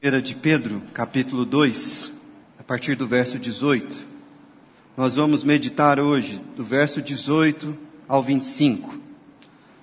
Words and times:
1 0.00 0.20
de 0.20 0.36
Pedro, 0.36 0.80
capítulo 0.94 1.44
2, 1.44 2.12
a 2.56 2.62
partir 2.62 2.94
do 2.94 3.04
verso 3.04 3.36
18. 3.36 3.98
Nós 4.96 5.16
vamos 5.16 5.42
meditar 5.42 5.98
hoje 5.98 6.40
do 6.56 6.62
verso 6.62 7.02
18 7.02 7.76
ao 8.06 8.22
25. 8.22 8.96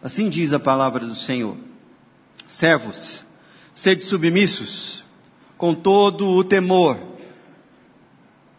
Assim 0.01 0.29
diz 0.29 0.53
a 0.53 0.59
palavra 0.59 1.05
do 1.05 1.15
Senhor: 1.15 1.57
Servos, 2.47 3.25
sede 3.73 4.05
submissos, 4.05 5.03
com 5.57 5.75
todo 5.75 6.29
o 6.29 6.45
temor 6.45 6.97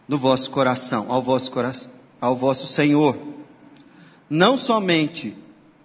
no 0.07 0.19
vosso 0.19 0.51
coração, 0.51 1.07
ao 1.09 1.23
vosso 1.23 1.51
coração, 1.51 1.91
ao 2.21 2.35
vosso 2.35 2.67
Senhor, 2.67 3.17
não 4.29 4.59
somente 4.59 5.35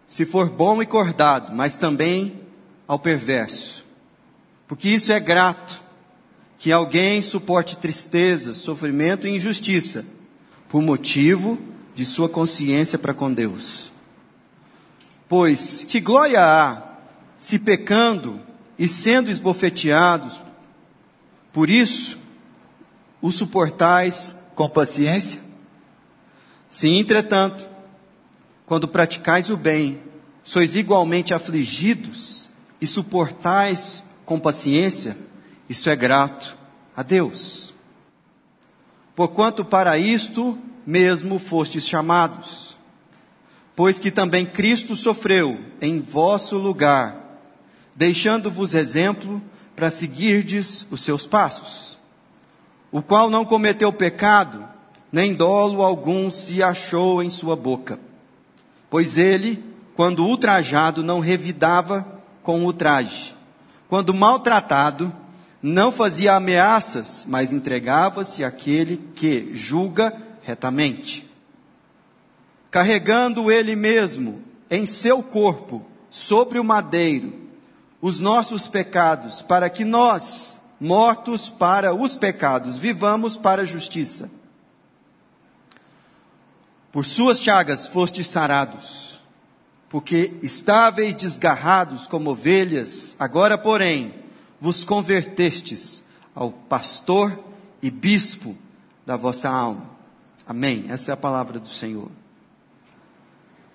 se 0.06 0.26
for 0.26 0.50
bom 0.50 0.82
e 0.82 0.86
cordado, 0.86 1.50
mas 1.54 1.76
também 1.76 2.42
ao 2.86 2.98
perverso. 2.98 3.90
Porque 4.72 4.88
isso 4.88 5.12
é 5.12 5.20
grato, 5.20 5.82
que 6.56 6.72
alguém 6.72 7.20
suporte 7.20 7.76
tristeza, 7.76 8.54
sofrimento 8.54 9.26
e 9.26 9.34
injustiça, 9.34 10.02
por 10.66 10.80
motivo 10.80 11.58
de 11.94 12.06
sua 12.06 12.26
consciência 12.26 12.98
para 12.98 13.12
com 13.12 13.30
Deus. 13.30 13.92
Pois 15.28 15.84
que 15.84 16.00
glória 16.00 16.42
há 16.42 16.84
se 17.36 17.58
pecando 17.58 18.40
e 18.78 18.88
sendo 18.88 19.30
esbofeteados, 19.30 20.40
por 21.52 21.68
isso 21.68 22.18
o 23.20 23.30
suportais 23.30 24.34
com 24.54 24.70
paciência? 24.70 25.42
Se, 26.70 26.88
entretanto, 26.88 27.68
quando 28.64 28.88
praticais 28.88 29.50
o 29.50 29.56
bem, 29.58 30.00
sois 30.42 30.76
igualmente 30.76 31.34
afligidos 31.34 32.48
e 32.80 32.86
suportais 32.86 34.02
com 34.24 34.38
paciência, 34.38 35.16
isso 35.68 35.88
é 35.90 35.96
grato 35.96 36.56
a 36.96 37.02
Deus. 37.02 37.74
Porquanto 39.14 39.64
para 39.64 39.98
isto 39.98 40.58
mesmo 40.86 41.38
fostes 41.38 41.86
chamados, 41.86 42.76
pois 43.74 43.98
que 43.98 44.10
também 44.10 44.44
Cristo 44.44 44.96
sofreu 44.96 45.58
em 45.80 46.00
vosso 46.00 46.56
lugar, 46.56 47.40
deixando-vos 47.94 48.74
exemplo 48.74 49.40
para 49.76 49.90
seguirdes 49.90 50.86
os 50.90 51.02
seus 51.02 51.26
passos, 51.26 51.98
o 52.90 53.02
qual 53.02 53.30
não 53.30 53.44
cometeu 53.44 53.92
pecado, 53.92 54.68
nem 55.10 55.34
dolo 55.34 55.82
algum 55.82 56.30
se 56.30 56.62
achou 56.62 57.22
em 57.22 57.30
sua 57.30 57.54
boca, 57.54 57.98
pois 58.90 59.18
ele, 59.18 59.62
quando 59.94 60.24
ultrajado, 60.24 61.02
não 61.02 61.20
revidava 61.20 62.20
com 62.42 62.64
ultraje, 62.64 63.34
quando 63.92 64.14
maltratado, 64.14 65.12
não 65.62 65.92
fazia 65.92 66.34
ameaças, 66.34 67.26
mas 67.28 67.52
entregava-se 67.52 68.42
àquele 68.42 68.96
que 69.14 69.50
julga 69.52 70.16
retamente. 70.40 71.30
Carregando 72.70 73.52
ele 73.52 73.76
mesmo 73.76 74.40
em 74.70 74.86
seu 74.86 75.22
corpo, 75.22 75.84
sobre 76.08 76.58
o 76.58 76.64
madeiro, 76.64 77.34
os 78.00 78.18
nossos 78.18 78.66
pecados, 78.66 79.42
para 79.42 79.68
que 79.68 79.84
nós, 79.84 80.58
mortos 80.80 81.50
para 81.50 81.94
os 81.94 82.16
pecados, 82.16 82.78
vivamos 82.78 83.36
para 83.36 83.60
a 83.60 83.66
justiça. 83.66 84.30
Por 86.90 87.04
suas 87.04 87.42
chagas 87.42 87.86
fostes 87.86 88.26
sarados, 88.26 89.21
porque 89.92 90.32
estáveis 90.42 91.14
desgarrados 91.14 92.06
como 92.06 92.30
ovelhas, 92.30 93.14
agora, 93.18 93.58
porém, 93.58 94.14
vos 94.58 94.84
convertestes 94.84 96.02
ao 96.34 96.50
pastor 96.50 97.38
e 97.82 97.90
bispo 97.90 98.56
da 99.04 99.18
vossa 99.18 99.50
alma. 99.50 99.84
Amém. 100.46 100.86
Essa 100.88 101.10
é 101.10 101.12
a 101.12 101.16
palavra 101.16 101.60
do 101.60 101.68
Senhor. 101.68 102.10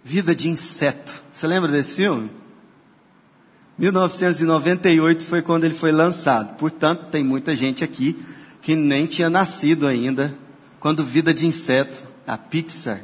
Vida 0.03 0.35
de 0.35 0.49
inseto. 0.49 1.21
Você 1.31 1.45
lembra 1.45 1.71
desse 1.71 1.93
filme? 1.93 2.31
1998 3.77 5.23
foi 5.23 5.43
quando 5.43 5.65
ele 5.65 5.75
foi 5.75 5.91
lançado. 5.91 6.57
Portanto, 6.57 7.11
tem 7.11 7.23
muita 7.23 7.55
gente 7.55 7.83
aqui 7.83 8.19
que 8.63 8.75
nem 8.75 9.05
tinha 9.05 9.29
nascido 9.29 9.85
ainda 9.85 10.35
quando 10.79 11.03
Vida 11.03 11.31
de 11.31 11.45
Inseto, 11.45 12.07
a 12.25 12.39
Pixar, 12.39 13.03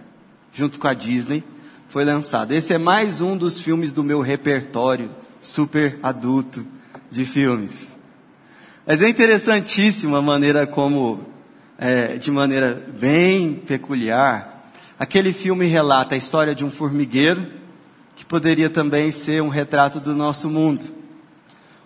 junto 0.52 0.80
com 0.80 0.88
a 0.88 0.96
Disney, 0.96 1.44
foi 1.94 2.04
lançado. 2.04 2.54
Esse 2.54 2.74
é 2.74 2.80
mais 2.80 3.22
um 3.22 3.38
dos 3.38 3.62
filmes 3.62 3.94
do 3.94 4.04
meu 4.04 4.20
repertório 4.20 5.12
super 5.40 6.00
adulto 6.02 6.66
de 7.12 7.24
filmes. 7.24 7.90
Mas 8.84 9.00
é 9.04 9.09
interessantíssima 9.09 10.18
a 10.18 10.22
maneira 10.24 10.66
como, 10.66 11.24
é, 11.78 12.18
de 12.18 12.31
maneira 12.31 12.84
bem 13.00 13.54
peculiar, 13.54 14.72
aquele 14.98 15.31
filme 15.31 15.68
relata 15.68 16.16
a 16.16 16.18
história 16.18 16.56
de 16.56 16.66
um 16.66 16.72
formigueiro, 16.72 17.46
que 18.16 18.25
poderia 18.25 18.72
também 18.72 19.12
ser 19.12 19.44
um 19.44 19.50
retrato 19.50 20.00
do 20.00 20.16
nosso 20.16 20.50
mundo, 20.50 20.84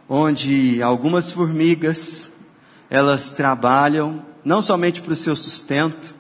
onde 0.08 0.82
algumas 0.82 1.34
formigas, 1.34 2.32
elas 2.90 3.32
trabalham 3.32 4.26
não 4.46 4.62
somente 4.62 5.02
para 5.02 5.12
o 5.12 5.18
seu 5.18 5.36
sustento, 5.36 6.16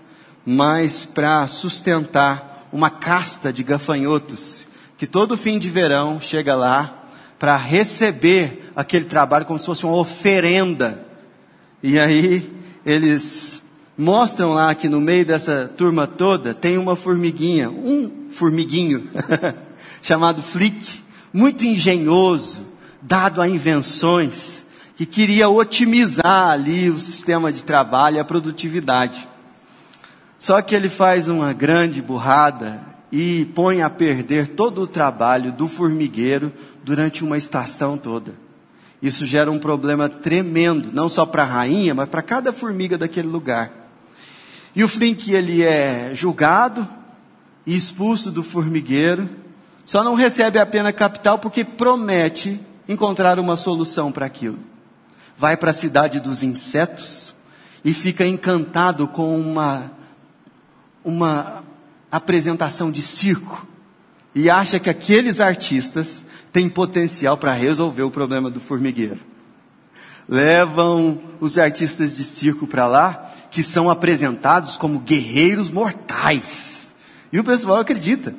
mas 0.45 1.05
para 1.05 1.47
sustentar 1.47 2.56
uma 2.77 2.91
casta 2.91 3.51
de 3.51 3.63
gafanhotos, 3.63 4.67
que 4.99 5.07
todo 5.07 5.35
fim 5.35 5.57
de 5.57 5.67
verão 5.67 6.21
chega 6.21 6.53
lá 6.53 7.05
para 7.39 7.57
receber 7.57 8.69
aquele 8.75 9.05
trabalho 9.05 9.47
como 9.47 9.57
se 9.57 9.65
fosse 9.65 9.83
uma 9.83 9.95
oferenda. 9.95 11.03
E 11.81 11.97
aí 11.97 12.47
eles 12.85 13.63
mostram 13.97 14.53
lá 14.53 14.75
que 14.75 14.87
no 14.87 15.01
meio 15.01 15.25
dessa 15.25 15.67
turma 15.75 16.05
toda 16.05 16.53
tem 16.53 16.77
uma 16.77 16.95
formiguinha, 16.95 17.67
um 17.67 18.27
formiguinho, 18.29 19.09
chamado 19.99 20.43
Flick, 20.43 21.03
muito 21.33 21.65
engenhoso, 21.65 22.61
dado 23.01 23.41
a 23.41 23.49
invenções, 23.49 24.67
que 24.95 25.07
queria 25.07 25.49
otimizar 25.49 26.51
ali 26.51 26.91
o 26.91 26.99
sistema 26.99 27.51
de 27.51 27.63
trabalho 27.63 28.17
e 28.17 28.19
a 28.19 28.23
produtividade. 28.23 29.27
Só 30.39 30.61
que 30.61 30.75
ele 30.75 30.89
faz 30.89 31.27
uma 31.27 31.51
grande 31.53 32.01
burrada 32.01 32.81
e 33.11 33.45
põe 33.55 33.81
a 33.81 33.89
perder 33.89 34.49
todo 34.49 34.81
o 34.81 34.87
trabalho 34.87 35.51
do 35.51 35.67
formigueiro 35.67 36.51
durante 36.83 37.23
uma 37.23 37.37
estação 37.37 37.97
toda. 37.97 38.35
Isso 39.01 39.25
gera 39.25 39.51
um 39.51 39.59
problema 39.59 40.09
tremendo, 40.09 40.91
não 40.91 41.07
só 41.07 41.25
para 41.25 41.43
a 41.43 41.45
rainha, 41.45 41.93
mas 41.93 42.07
para 42.07 42.21
cada 42.21 42.51
formiga 42.51 42.97
daquele 42.97 43.27
lugar. 43.27 43.71
E 44.75 44.83
o 44.83 44.87
Flink, 44.87 45.31
ele 45.31 45.63
é 45.63 46.11
julgado 46.13 46.87
e 47.65 47.75
expulso 47.75 48.31
do 48.31 48.43
formigueiro, 48.43 49.29
só 49.85 50.03
não 50.03 50.15
recebe 50.15 50.59
a 50.59 50.65
pena 50.65 50.91
capital 50.91 51.39
porque 51.39 51.63
promete 51.63 52.59
encontrar 52.87 53.39
uma 53.39 53.55
solução 53.55 54.11
para 54.11 54.25
aquilo. 54.25 54.59
Vai 55.37 55.55
para 55.55 55.71
a 55.71 55.73
cidade 55.73 56.19
dos 56.19 56.43
insetos 56.43 57.33
e 57.85 57.93
fica 57.93 58.25
encantado 58.25 59.07
com 59.07 59.39
uma, 59.39 59.91
uma 61.07 61.63
apresentação 62.11 62.91
de 62.91 63.01
circo 63.01 63.65
e 64.35 64.49
acha 64.49 64.77
que 64.77 64.89
aqueles 64.89 65.39
artistas 65.39 66.25
têm 66.51 66.67
potencial 66.67 67.37
para 67.37 67.53
resolver 67.53 68.03
o 68.03 68.11
problema 68.11 68.51
do 68.51 68.59
formigueiro. 68.59 69.21
Levam 70.27 71.21
os 71.39 71.57
artistas 71.57 72.13
de 72.13 72.25
circo 72.25 72.67
para 72.67 72.87
lá, 72.87 73.31
que 73.49 73.63
são 73.63 73.89
apresentados 73.89 74.75
como 74.75 74.99
guerreiros 74.99 75.71
mortais. 75.71 76.93
E 77.31 77.39
o 77.39 77.43
pessoal 77.43 77.77
acredita. 77.77 78.35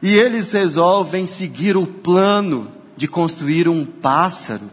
E 0.00 0.14
eles 0.14 0.52
resolvem 0.52 1.26
seguir 1.26 1.76
o 1.76 1.88
plano 1.88 2.70
de 2.96 3.08
construir 3.08 3.68
um 3.68 3.84
pássaro 3.84 4.70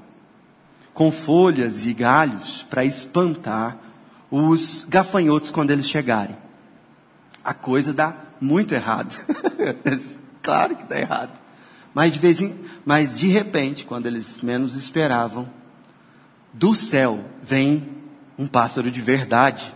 com 0.93 1.11
folhas 1.11 1.87
e 1.87 1.93
galhos 1.93 2.63
para 2.69 2.85
espantar 2.85 3.75
os 4.29 4.85
gafanhotos 4.87 5.49
quando 5.49 5.71
eles 5.71 5.89
chegarem. 5.89 6.44
A 7.45 7.53
coisa 7.53 7.93
dá 7.93 8.15
muito 8.41 8.73
errado. 8.73 9.15
claro 10.41 10.75
que 10.75 10.85
dá 10.85 10.99
errado. 10.99 11.39
Mas 11.93 12.11
de 12.11 12.17
vez 12.17 12.41
em, 12.41 12.59
mas 12.83 13.15
de 13.15 13.27
repente, 13.27 13.85
quando 13.85 14.07
eles 14.07 14.41
menos 14.41 14.75
esperavam, 14.75 15.47
do 16.51 16.73
céu 16.73 17.23
vem 17.43 17.87
um 18.35 18.47
pássaro 18.47 18.89
de 18.89 18.99
verdade 18.99 19.75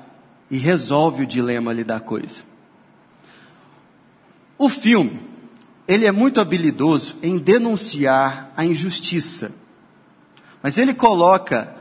e 0.49 0.57
resolve 0.57 1.23
o 1.23 1.27
dilema 1.27 1.69
ali 1.69 1.83
da 1.83 1.99
coisa. 1.99 2.41
O 4.57 4.67
filme, 4.67 5.21
ele 5.87 6.07
é 6.07 6.11
muito 6.11 6.41
habilidoso 6.41 7.17
em 7.21 7.37
denunciar 7.37 8.51
a 8.57 8.65
injustiça. 8.65 9.51
Mas 10.61 10.77
ele 10.79 10.93
coloca 10.93 11.73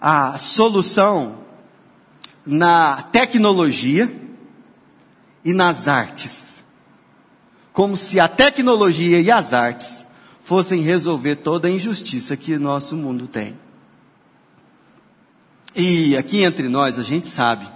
a 0.00 0.38
solução 0.38 1.38
na 2.46 3.02
tecnologia 3.02 4.22
e 5.44 5.52
nas 5.52 5.88
artes 5.88 6.52
como 7.72 7.96
se 7.96 8.20
a 8.20 8.28
tecnologia 8.28 9.20
e 9.20 9.30
as 9.30 9.52
artes 9.54 10.06
fossem 10.44 10.82
resolver 10.82 11.36
toda 11.36 11.68
a 11.68 11.70
injustiça 11.70 12.36
que 12.36 12.58
nosso 12.58 12.96
mundo 12.96 13.26
tem. 13.26 13.56
E 15.74 16.16
aqui 16.16 16.42
entre 16.42 16.68
nós, 16.68 16.98
a 16.98 17.02
gente 17.02 17.28
sabe 17.28 17.66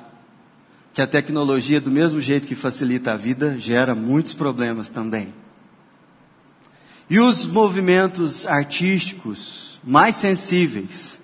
que 0.93 1.01
a 1.01 1.07
tecnologia, 1.07 1.81
do 1.81 1.91
mesmo 1.91 2.21
jeito 2.21 2.47
que 2.47 2.55
facilita 2.55 3.13
a 3.13 3.17
vida, 3.17 3.59
gera 3.59 3.95
muitos 3.95 4.35
problemas 4.35 4.89
também. 4.91 5.33
E 7.09 7.19
os 7.19 7.47
movimentos 7.47 8.47
artísticos 8.47 9.81
mais 9.83 10.17
sensíveis 10.17 11.21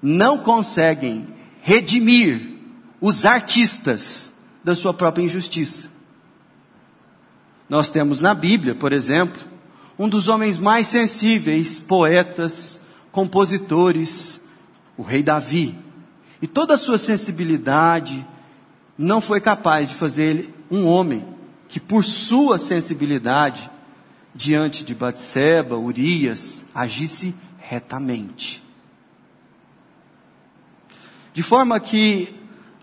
não 0.00 0.38
conseguem 0.38 1.26
redimir 1.60 2.56
os 3.00 3.26
artistas 3.26 4.32
da 4.66 4.74
sua 4.74 4.92
própria 4.92 5.22
injustiça. 5.22 5.88
Nós 7.68 7.88
temos 7.88 8.20
na 8.20 8.34
Bíblia, 8.34 8.74
por 8.74 8.92
exemplo, 8.92 9.40
um 9.96 10.08
dos 10.08 10.26
homens 10.26 10.58
mais 10.58 10.88
sensíveis, 10.88 11.78
poetas, 11.78 12.80
compositores, 13.12 14.40
o 14.96 15.04
rei 15.04 15.22
Davi. 15.22 15.78
E 16.42 16.48
toda 16.48 16.74
a 16.74 16.78
sua 16.78 16.98
sensibilidade 16.98 18.26
não 18.98 19.20
foi 19.20 19.40
capaz 19.40 19.88
de 19.88 19.94
fazer 19.94 20.22
ele 20.24 20.54
um 20.68 20.84
homem 20.84 21.24
que, 21.68 21.78
por 21.78 22.02
sua 22.02 22.58
sensibilidade, 22.58 23.70
diante 24.34 24.84
de 24.84 24.96
Batseba, 24.96 25.76
Urias, 25.76 26.66
agisse 26.74 27.36
retamente. 27.56 28.64
De 31.32 31.44
forma 31.44 31.78
que 31.78 32.34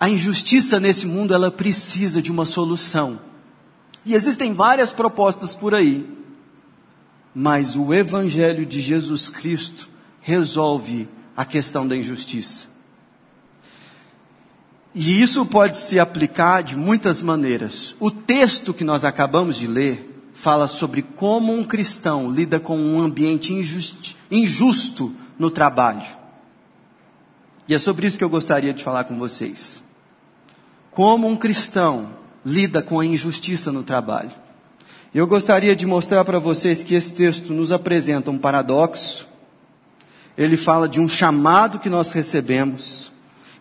a 0.04 0.10
injustiça 0.10 0.82
nesse 0.82 1.08
mundo 1.08 1.34
ela 1.34 1.50
precisa 1.50 2.22
de 2.22 2.30
uma 2.30 2.44
solução. 2.44 3.22
E 4.06 4.14
existem 4.14 4.54
várias 4.54 4.92
propostas 4.92 5.56
por 5.56 5.74
aí. 5.74 6.06
Mas 7.34 7.78
o 7.78 7.94
evangelho 7.94 8.66
de 8.66 8.82
Jesus 8.82 9.30
Cristo 9.30 9.90
resolve 10.20 11.08
a 11.38 11.46
questão 11.46 11.88
da 11.88 11.96
injustiça. 11.96 12.68
E 14.94 15.22
isso 15.22 15.46
pode 15.46 15.78
se 15.78 15.98
aplicar 15.98 16.64
de 16.64 16.76
muitas 16.76 17.22
maneiras. 17.22 17.96
O 17.98 18.12
texto 18.12 18.74
que 18.74 18.84
nós 18.84 19.06
acabamos 19.06 19.56
de 19.56 19.68
ler 19.68 20.28
fala 20.34 20.68
sobre 20.68 21.02
como 21.02 21.54
um 21.54 21.64
cristão 21.64 22.30
lida 22.30 22.60
com 22.60 22.78
um 22.78 23.00
ambiente 23.00 23.54
injusto, 23.54 24.18
injusto 24.30 25.16
no 25.40 25.50
trabalho. 25.50 26.06
E 27.70 27.74
é 27.74 27.80
sobre 27.80 28.06
isso 28.06 28.18
que 28.18 28.24
eu 28.26 28.30
gostaria 28.30 28.74
de 28.74 28.84
falar 28.84 29.06
com 29.06 29.18
vocês. 29.18 29.82
Como 30.96 31.28
um 31.28 31.36
cristão 31.36 32.10
lida 32.46 32.82
com 32.82 33.00
a 33.00 33.06
injustiça 33.06 33.72
no 33.72 33.84
trabalho. 33.84 34.32
Eu 35.14 35.28
gostaria 35.28 35.76
de 35.76 35.86
mostrar 35.86 36.26
para 36.26 36.40
vocês 36.40 36.84
que 36.84 36.96
esse 36.96 37.14
texto 37.14 37.54
nos 37.54 37.72
apresenta 37.72 38.32
um 38.32 38.38
paradoxo. 38.38 39.28
Ele 40.38 40.58
fala 40.58 40.90
de 40.90 41.00
um 41.00 41.08
chamado 41.08 41.80
que 41.80 41.90
nós 41.90 42.12
recebemos 42.12 43.12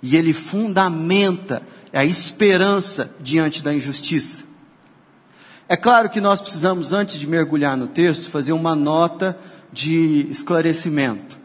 e 0.03 0.17
ele 0.17 0.33
fundamenta 0.33 1.63
a 1.93 2.05
esperança 2.05 3.15
diante 3.21 3.63
da 3.63 3.73
injustiça. 3.73 4.45
É 5.69 5.77
claro 5.77 6.11
que 6.11 6.21
nós 6.21 6.41
precisamos, 6.41 6.93
antes 6.93 7.19
de 7.19 7.27
mergulhar 7.27 7.77
no 7.77 7.87
texto, 7.87 8.31
fazer 8.31 8.53
uma 8.53 8.75
nota 8.75 9.39
de 9.73 10.27
esclarecimento. 10.31 11.39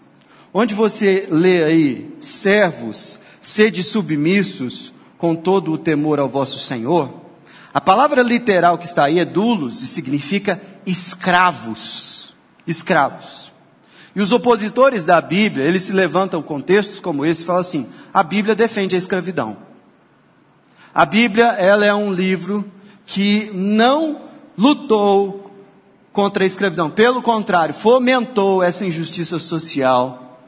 Onde 0.54 0.74
você 0.74 1.28
lê 1.30 1.63
aí, 1.63 2.16
servos, 2.19 3.19
sede 3.40 3.83
submissos 3.83 4.94
com 5.18 5.36
todo 5.36 5.72
o 5.72 5.78
temor 5.78 6.19
ao 6.19 6.30
vosso 6.30 6.60
Senhor, 6.60 7.14
a 7.74 7.81
palavra 7.81 8.22
literal 8.22 8.78
que 8.78 8.86
está 8.86 9.04
aí 9.04 9.19
é 9.19 9.25
dulos 9.25 9.81
e 9.81 9.88
significa 9.88 10.62
escravos. 10.86 12.36
Escravos. 12.66 13.52
E 14.16 14.19
os 14.19 14.31
opositores 14.31 15.06
da 15.06 15.22
Bíblia, 15.22 15.66
eles 15.66 15.84
se 15.84 15.94
levantam 15.94 16.42
com 16.42 16.60
textos 16.60 17.00
como 17.00 17.24
esse 17.24 17.44
e 17.44 17.46
falam 17.46 17.62
assim: 17.62 17.88
a 18.12 18.24
Bíblia 18.24 18.56
defende 18.56 18.96
a 18.96 18.98
escravidão. 18.98 19.58
A 20.94 21.06
Bíblia, 21.06 21.50
ela 21.50 21.86
é 21.86 21.94
um 21.94 22.12
livro 22.12 22.66
que 23.06 23.52
não 23.54 24.22
lutou 24.58 25.52
contra 26.12 26.44
a 26.44 26.48
escravidão, 26.48 26.90
pelo 26.90 27.22
contrário, 27.22 27.75
fomentou 27.75 28.64
essa 28.64 28.84
injustiça 28.84 29.38
social, 29.38 30.40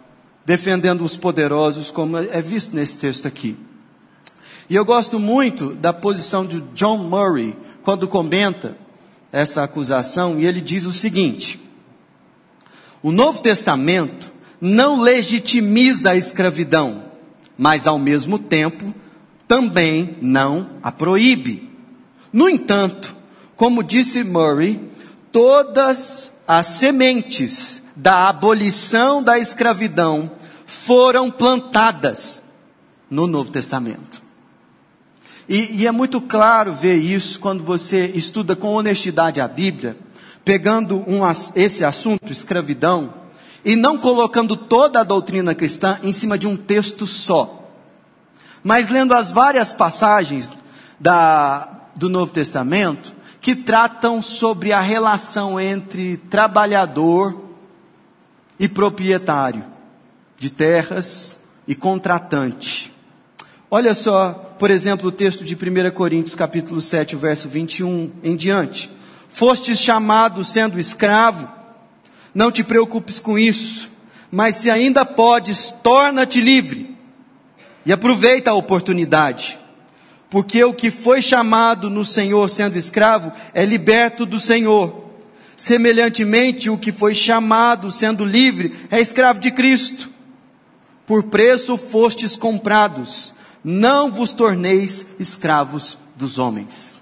defendendo 0.44 1.04
os 1.04 1.16
poderosos, 1.16 1.92
como 1.92 2.18
é 2.18 2.42
visto 2.42 2.76
nesse 2.76 2.98
texto 2.98 3.28
aqui. 3.28 3.56
E 4.70 4.76
eu 4.76 4.86
gosto 4.86 5.20
muito 5.20 5.74
da 5.74 5.92
posição 5.92 6.46
de 6.46 6.62
John 6.76 6.98
Murray, 7.00 7.58
quando 7.84 8.08
comenta 8.08 8.78
essa 9.32 9.64
acusação, 9.64 10.40
e 10.40 10.46
ele 10.46 10.62
diz 10.62 10.86
o 10.86 10.94
seguinte: 10.94 11.60
o 13.02 13.12
Novo 13.12 13.42
Testamento 13.42 14.32
não 14.62 15.02
legitimiza 15.02 16.12
a 16.12 16.16
escravidão, 16.16 17.04
mas 17.58 17.88
ao 17.88 17.98
mesmo 17.98 18.38
tempo 18.38 18.94
também 19.48 20.18
não 20.22 20.70
a 20.84 20.92
proíbe. 20.92 21.68
No 22.32 22.48
entanto, 22.48 23.16
como 23.56 23.84
disse 23.84 24.24
Murray, 24.24 24.80
todas 25.32 26.32
as 26.48 26.66
sementes 26.68 27.82
da 27.96 28.30
abolição 28.30 29.24
da 29.24 29.40
escravidão 29.40 30.32
foram 30.66 31.32
plantadas 31.32 32.44
no 33.10 33.26
Novo 33.26 33.50
Testamento. 33.50 34.29
E, 35.50 35.82
e, 35.82 35.88
é 35.88 35.92
muito 35.92 36.22
claro 36.22 36.72
ver 36.72 36.98
isso 36.98 37.40
quando 37.40 37.64
você 37.64 38.06
estuda 38.06 38.56
com 38.56 38.76
honestidade 38.76 39.42
a 39.42 39.48
Bíblia 39.48 39.98
pegando 40.46 40.98
um, 41.08 41.22
esse 41.56 41.84
assunto, 41.84 42.32
escravidão, 42.32 43.14
e 43.66 43.76
não 43.76 43.98
colocando 43.98 44.56
toda 44.56 45.00
a 45.00 45.04
doutrina 45.04 45.54
cristã 45.54 46.00
em 46.02 46.14
cima 46.14 46.38
de 46.38 46.48
um 46.48 46.56
texto 46.56 47.06
só, 47.06 47.70
mas 48.64 48.90
lendo 48.90 49.14
as 49.14 49.32
várias 49.32 49.74
passagens 49.74 50.52
da, 51.00 51.70
do 51.96 52.10
Novo 52.10 52.32
Testamento 52.32 53.14
que 53.42 53.56
tratam 53.56 54.22
sobre 54.22 54.72
a 54.72 54.82
relação 54.82 55.60
entre 55.60 56.18
trabalhador 56.18 57.40
e 58.60 58.68
proprietário 58.68 59.64
de 60.38 60.50
terras 60.50 61.40
e 61.68 61.76
contratante. 61.76 62.94
Olha 63.72 63.94
só, 63.94 64.49
por 64.60 64.70
exemplo, 64.70 65.08
o 65.08 65.12
texto 65.12 65.46
de 65.46 65.56
1 65.56 65.90
Coríntios 65.92 66.36
capítulo 66.36 66.82
7, 66.82 67.16
verso 67.16 67.48
21 67.48 68.12
em 68.22 68.36
diante. 68.36 68.92
Fostes 69.30 69.80
chamado 69.80 70.44
sendo 70.44 70.78
escravo, 70.78 71.50
não 72.36 72.52
te 72.52 72.62
preocupes 72.62 73.22
com 73.22 73.40
isso, 73.40 73.90
mas 74.30 74.58
se 74.58 74.70
ainda 74.70 75.06
podes, 75.06 75.74
torna-te 75.82 76.42
livre 76.42 76.94
e 77.86 77.94
aproveita 77.94 78.52
a 78.52 78.56
oportunidade, 78.56 79.58
porque 80.30 80.62
o 80.62 80.74
que 80.74 80.92
foi 80.92 81.22
chamado 81.22 81.90
no 81.90 82.04
Senhor 82.04 82.50
sendo 82.50 82.78
escravo 82.78 83.32
é 83.54 83.64
liberto 83.64 84.26
do 84.26 84.40
Senhor. 84.40 85.06
Semelhantemente, 85.56 86.70
o 86.70 86.78
que 86.78 86.92
foi 86.92 87.16
chamado 87.16 87.90
sendo 87.90 88.26
livre 88.26 88.76
é 88.92 89.00
escravo 89.00 89.40
de 89.40 89.52
Cristo. 89.52 90.10
Por 91.06 91.24
preço 91.24 91.78
fostes 91.78 92.36
comprados, 92.36 93.34
não 93.64 94.12
vos 94.12 94.34
torneis 94.34 95.08
escravos 95.20 95.98
dos 96.16 96.38
homens. 96.38 97.02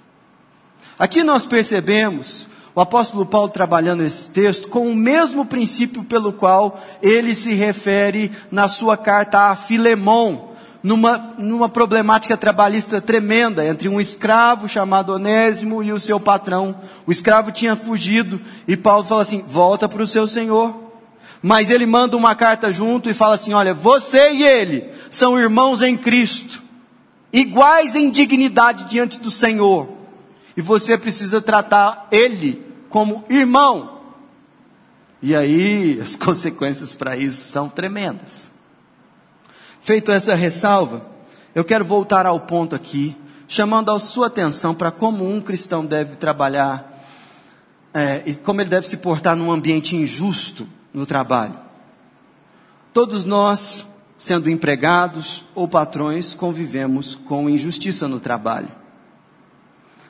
Aqui 0.98 1.24
nós 1.24 1.46
percebemos 1.46 2.48
o 2.74 2.82
apóstolo 2.82 3.26
Paulo 3.26 3.50
trabalhando 3.50 4.04
esse 4.04 4.30
texto 4.30 4.68
com 4.68 4.88
o 4.88 4.96
mesmo 4.96 5.46
princípio 5.46 6.04
pelo 6.04 6.32
qual 6.32 6.80
ele 7.02 7.34
se 7.34 7.54
refere 7.54 8.32
na 8.52 8.68
sua 8.68 8.96
carta 8.96 9.50
a 9.50 9.56
Filemon, 9.56 10.54
numa, 10.84 11.34
numa 11.40 11.68
problemática 11.68 12.38
trabalhista 12.38 13.02
tremenda 13.02 13.66
entre 13.66 13.90
um 13.90 14.00
escravo 14.00 14.68
chamado 14.68 15.12
Onésimo 15.12 15.82
e 15.82 15.92
o 15.92 16.00
seu 16.00 16.20
patrão. 16.20 16.76
O 17.06 17.12
escravo 17.12 17.52
tinha 17.52 17.76
fugido 17.76 18.40
e 18.68 18.78
Paulo 18.78 19.04
fala 19.04 19.24
assim: 19.24 19.44
volta 19.48 19.90
para 19.90 20.04
o 20.04 20.08
seu 20.08 20.28
senhor. 20.28 20.87
Mas 21.42 21.70
ele 21.70 21.86
manda 21.86 22.18
uma 22.18 22.36
carta 22.36 22.72
junto 22.72 23.10
e 23.10 23.14
fala 23.14 23.36
assim: 23.36 23.54
olha, 23.54 23.74
você 23.74 24.32
e 24.32 24.44
ele 24.44 24.90
são 25.10 25.40
irmãos 25.40 25.82
em 25.82 25.96
Cristo, 25.96 26.64
iguais 27.32 27.96
em 27.96 28.10
dignidade 28.10 28.86
diante 28.86 29.20
do 29.20 29.30
Senhor 29.30 29.98
e 30.58 30.62
você 30.62 30.98
precisa 30.98 31.40
tratar 31.40 32.08
ele 32.12 32.66
como 32.90 33.24
irmão. 33.30 34.02
E 35.22 35.36
aí 35.36 36.00
as 36.02 36.16
consequências 36.16 36.96
para 36.96 37.16
isso 37.16 37.48
são 37.48 37.70
tremendas. 37.70 38.52
Feito 39.80 40.12
essa 40.12 40.34
ressalva, 40.34 41.06
eu 41.54 41.64
quero 41.64 41.86
voltar 41.86 42.26
ao 42.26 42.40
ponto 42.40 42.76
aqui, 42.76 43.16
chamando 43.48 43.92
a 43.92 44.00
sua 44.00 44.28
atenção 44.28 44.74
para 44.74 44.92
como 44.92 45.30
um 45.30 45.40
cristão 45.40 45.86
deve 45.86 46.16
trabalhar 46.16 47.06
é, 47.94 48.24
e 48.26 48.34
como 48.36 48.60
ele 48.60 48.70
deve 48.70 48.88
se 48.88 48.98
portar 48.98 49.36
num 49.36 49.52
ambiente 49.52 49.96
injusto 49.96 50.68
no 50.98 51.06
trabalho. 51.06 51.58
Todos 52.94 53.24
nós, 53.24 53.86
sendo 54.18 54.50
empregados 54.50 55.46
ou 55.54 55.68
patrões, 55.68 56.34
convivemos 56.34 57.16
com 57.16 57.50
injustiça 57.50 58.08
no 58.08 58.20
trabalho 58.20 58.72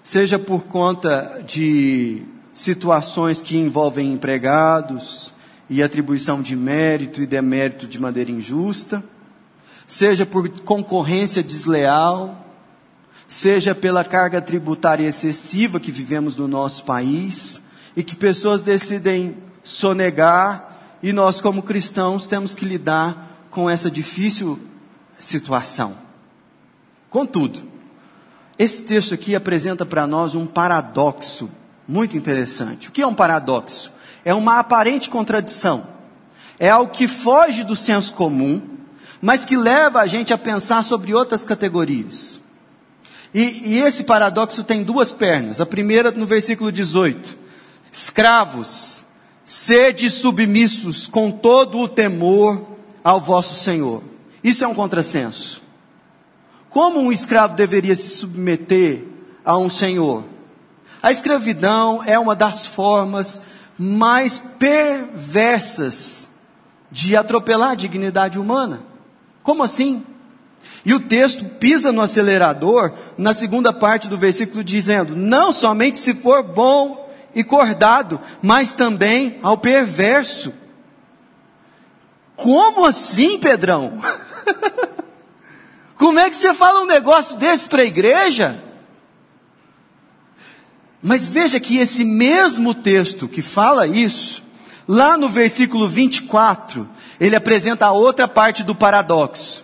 seja 0.08 0.40
por 0.40 0.64
conta 0.64 1.44
de 1.46 2.24
situações 2.54 3.42
que 3.42 3.58
envolvem 3.58 4.14
empregados 4.14 5.34
e 5.70 5.84
atribuição 5.84 6.42
de 6.42 6.56
mérito 6.56 7.22
e 7.22 7.28
demérito 7.28 7.86
de 7.86 8.00
maneira 8.00 8.32
injusta, 8.32 9.04
seja 9.86 10.26
por 10.26 10.48
concorrência 10.62 11.44
desleal, 11.44 12.42
seja 13.28 13.76
pela 13.76 14.06
carga 14.06 14.40
tributária 14.40 15.06
excessiva 15.06 15.78
que 15.78 15.92
vivemos 15.92 16.38
no 16.38 16.48
nosso 16.48 16.86
país 16.86 17.62
e 17.94 18.02
que 18.02 18.16
pessoas 18.16 18.62
decidem 18.62 19.36
sonegar 19.62 20.67
e 21.02 21.14
nós, 21.14 21.42
como 21.42 21.64
cristãos, 21.64 22.28
temos 22.28 22.54
que 22.56 22.66
lidar 22.66 23.48
com 23.50 23.70
essa 23.70 23.90
difícil 23.90 24.60
situação. 25.20 25.98
Contudo, 27.10 27.64
esse 28.58 28.84
texto 28.84 29.14
aqui 29.14 29.36
apresenta 29.36 29.86
para 29.86 30.08
nós 30.08 30.36
um 30.36 30.46
paradoxo 30.46 31.50
muito 31.88 32.18
interessante. 32.18 32.90
O 32.90 32.92
que 32.92 33.02
é 33.02 33.08
um 33.08 33.14
paradoxo? 33.14 33.92
É 34.26 34.34
uma 34.34 34.60
aparente 34.60 35.10
contradição. 35.10 35.88
É 36.60 36.70
algo 36.70 36.92
que 36.92 37.08
foge 37.08 37.64
do 37.64 37.76
senso 37.76 38.14
comum, 38.14 38.62
mas 39.22 39.46
que 39.46 39.56
leva 39.56 40.02
a 40.02 40.08
gente 40.08 40.34
a 40.34 40.38
pensar 40.38 40.84
sobre 40.84 41.14
outras 41.14 41.46
categorias. 41.46 42.42
E, 43.34 43.74
e 43.74 43.80
esse 43.80 44.04
paradoxo 44.04 44.64
tem 44.64 44.84
duas 44.84 45.14
pernas. 45.14 45.62
A 45.62 45.66
primeira 45.66 46.12
no 46.12 46.26
versículo 46.26 46.72
18: 46.72 47.38
Escravos, 47.92 49.06
sede 49.48 50.10
submissos 50.10 51.08
com 51.08 51.32
todo 51.32 51.80
o 51.80 51.88
temor 51.88 52.62
ao 53.02 53.22
vosso 53.22 53.56
Senhor. 53.56 54.04
Isso 54.44 54.66
é 54.66 54.68
um 54.68 54.76
contrassenso. 54.76 55.62
Como 56.70 57.00
um 57.00 57.14
escravo 57.14 57.56
deveria 57.56 57.96
se 57.96 58.10
submeter 58.10 59.06
a 59.46 59.58
um 59.58 59.70
senhor? 59.70 60.26
A 61.02 61.12
escravidão 61.12 62.04
é 62.06 62.20
uma 62.20 62.36
das 62.36 62.66
formas 62.66 63.42
mais 63.80 64.38
perversas 64.38 66.28
de 66.92 67.16
atropelar 67.16 67.72
a 67.72 67.76
dignidade 67.76 68.38
humana. 68.38 68.84
Como 69.42 69.64
assim? 69.64 70.04
E 70.84 70.94
o 70.94 71.00
texto 71.00 71.46
pisa 71.46 71.94
no 71.94 72.02
acelerador 72.02 72.92
na 73.18 73.34
segunda 73.34 73.72
parte 73.72 74.10
do 74.10 74.18
versículo 74.18 74.64
dizendo: 74.64 75.16
não 75.16 75.54
somente 75.54 75.98
se 75.98 76.14
for 76.14 76.44
bom 76.44 77.07
e 77.38 77.44
cordado, 77.44 78.20
mas 78.42 78.74
também 78.74 79.38
ao 79.44 79.60
perverso. 79.60 80.52
Como 82.36 82.84
assim, 82.84 83.38
Pedrão? 83.38 84.00
Como 85.96 86.18
é 86.18 86.32
que 86.32 86.36
você 86.36 86.52
fala 86.52 86.82
um 86.82 86.88
negócio 86.88 87.38
desse 87.38 87.70
para 87.70 87.84
a 87.84 87.86
igreja? 87.86 88.64
Mas 91.00 91.28
veja 91.28 91.60
que 91.60 91.78
esse 91.78 92.04
mesmo 92.04 92.74
texto 92.74 93.28
que 93.28 93.44
fala 93.44 93.86
isso, 93.86 94.44
lá 94.88 95.16
no 95.16 95.30
versículo 95.30 95.88
24, 95.88 96.90
ele 97.20 97.36
apresenta 97.36 97.86
a 97.86 97.92
outra 97.92 98.28
parte 98.28 98.64
do 98.64 98.74
paradoxo, 98.74 99.64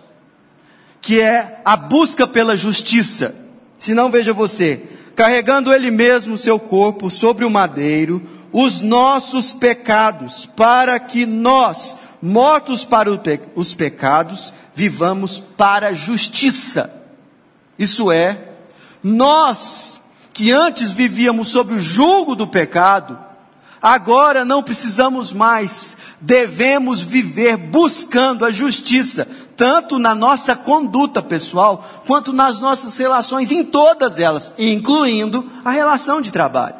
que 1.00 1.20
é 1.20 1.60
a 1.64 1.76
busca 1.76 2.24
pela 2.24 2.56
justiça. 2.56 3.34
Se 3.76 3.94
não, 3.94 4.12
veja 4.12 4.32
você, 4.32 4.80
carregando 5.14 5.72
ele 5.72 5.90
mesmo 5.90 6.36
seu 6.36 6.58
corpo 6.58 7.08
sobre 7.08 7.44
o 7.44 7.50
madeiro, 7.50 8.22
os 8.52 8.80
nossos 8.80 9.52
pecados, 9.52 10.46
para 10.46 10.98
que 10.98 11.26
nós, 11.26 11.98
mortos 12.22 12.84
para 12.84 13.10
os 13.54 13.74
pecados, 13.74 14.52
vivamos 14.74 15.38
para 15.38 15.88
a 15.88 15.92
justiça. 15.92 16.92
Isso 17.78 18.10
é, 18.12 18.38
nós 19.02 20.00
que 20.32 20.50
antes 20.50 20.90
vivíamos 20.90 21.48
sob 21.48 21.74
o 21.74 21.80
julgo 21.80 22.34
do 22.34 22.46
pecado, 22.46 23.18
agora 23.80 24.44
não 24.44 24.62
precisamos 24.62 25.32
mais, 25.32 25.96
devemos 26.20 27.00
viver 27.00 27.56
buscando 27.56 28.44
a 28.44 28.50
justiça, 28.50 29.28
tanto 29.56 29.98
na 29.98 30.14
nossa 30.14 30.54
conduta 30.56 31.22
pessoal, 31.22 31.84
quanto 32.06 32.32
nas 32.32 32.60
nossas 32.60 32.96
relações, 32.98 33.52
em 33.52 33.64
todas 33.64 34.18
elas, 34.18 34.52
incluindo 34.58 35.50
a 35.64 35.70
relação 35.70 36.20
de 36.20 36.32
trabalho. 36.32 36.76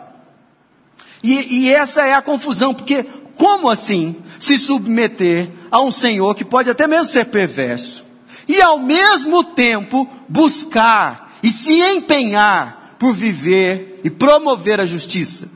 E, 1.22 1.64
e 1.64 1.72
essa 1.72 2.02
é 2.06 2.14
a 2.14 2.22
confusão, 2.22 2.74
porque 2.74 3.04
como 3.34 3.68
assim 3.68 4.16
se 4.38 4.58
submeter 4.58 5.50
a 5.70 5.80
um 5.80 5.90
Senhor 5.90 6.34
que 6.34 6.44
pode 6.44 6.70
até 6.70 6.86
mesmo 6.86 7.06
ser 7.06 7.26
perverso 7.26 8.04
e 8.46 8.60
ao 8.60 8.78
mesmo 8.78 9.42
tempo 9.42 10.08
buscar 10.28 11.32
e 11.42 11.48
se 11.48 11.80
empenhar 11.80 12.96
por 12.98 13.12
viver 13.12 14.00
e 14.04 14.10
promover 14.10 14.80
a 14.80 14.86
justiça? 14.86 15.48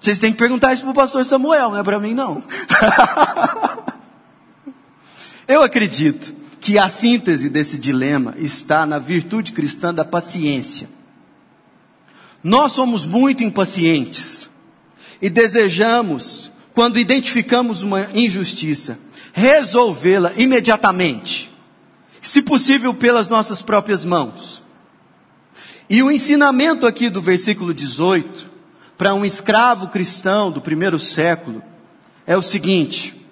Vocês 0.00 0.18
têm 0.18 0.32
que 0.32 0.38
perguntar 0.38 0.72
isso 0.72 0.82
para 0.82 0.90
o 0.90 0.94
pastor 0.94 1.24
Samuel, 1.24 1.70
não 1.70 1.78
é 1.78 1.82
para 1.82 1.98
mim 1.98 2.14
não. 2.14 2.42
Eu 5.46 5.62
acredito 5.62 6.34
que 6.60 6.78
a 6.78 6.88
síntese 6.88 7.50
desse 7.50 7.76
dilema 7.76 8.34
está 8.38 8.86
na 8.86 8.98
virtude 8.98 9.52
cristã 9.52 9.92
da 9.92 10.04
paciência. 10.04 10.88
Nós 12.42 12.72
somos 12.72 13.06
muito 13.06 13.44
impacientes 13.44 14.48
e 15.20 15.28
desejamos, 15.28 16.50
quando 16.74 16.98
identificamos 16.98 17.82
uma 17.82 18.06
injustiça, 18.14 18.98
resolvê-la 19.32 20.32
imediatamente, 20.36 21.50
se 22.22 22.40
possível 22.40 22.94
pelas 22.94 23.28
nossas 23.28 23.60
próprias 23.60 24.04
mãos. 24.04 24.62
E 25.88 26.02
o 26.02 26.10
ensinamento 26.10 26.86
aqui 26.86 27.10
do 27.10 27.20
versículo 27.20 27.74
18, 27.74 28.50
para 28.96 29.14
um 29.14 29.24
escravo 29.24 29.88
cristão 29.88 30.50
do 30.50 30.60
primeiro 30.60 30.98
século, 30.98 31.62
é 32.26 32.36
o 32.36 32.42
seguinte: 32.42 33.23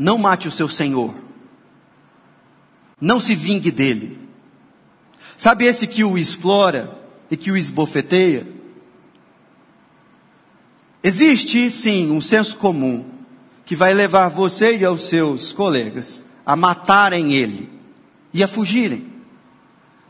não 0.00 0.18
mate 0.18 0.48
o 0.48 0.50
seu 0.50 0.68
senhor, 0.68 1.14
não 3.00 3.20
se 3.20 3.36
vingue 3.36 3.70
dele, 3.70 4.20
Sabe 5.40 5.64
esse 5.64 5.86
que 5.86 6.04
o 6.04 6.18
explora 6.18 7.00
e 7.30 7.34
que 7.34 7.50
o 7.50 7.56
esbofeteia? 7.56 8.46
Existe 11.02 11.70
sim 11.70 12.10
um 12.10 12.20
senso 12.20 12.58
comum 12.58 13.06
que 13.64 13.74
vai 13.74 13.94
levar 13.94 14.28
você 14.28 14.76
e 14.76 14.84
aos 14.84 15.04
seus 15.04 15.50
colegas 15.54 16.26
a 16.44 16.54
matarem 16.54 17.32
ele 17.32 17.72
e 18.34 18.44
a 18.44 18.48
fugirem. 18.48 19.10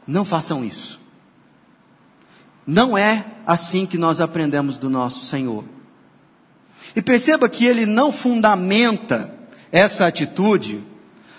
Não 0.04 0.24
façam 0.24 0.64
isso. 0.64 1.00
Não 2.66 2.98
é 2.98 3.24
assim 3.46 3.86
que 3.86 3.96
nós 3.96 4.20
aprendemos 4.20 4.78
do 4.78 4.90
nosso 4.90 5.24
Senhor. 5.24 5.64
E 6.96 7.00
perceba 7.00 7.48
que 7.48 7.64
ele 7.64 7.86
não 7.86 8.10
fundamenta 8.10 9.32
essa 9.72 10.06
atitude 10.06 10.82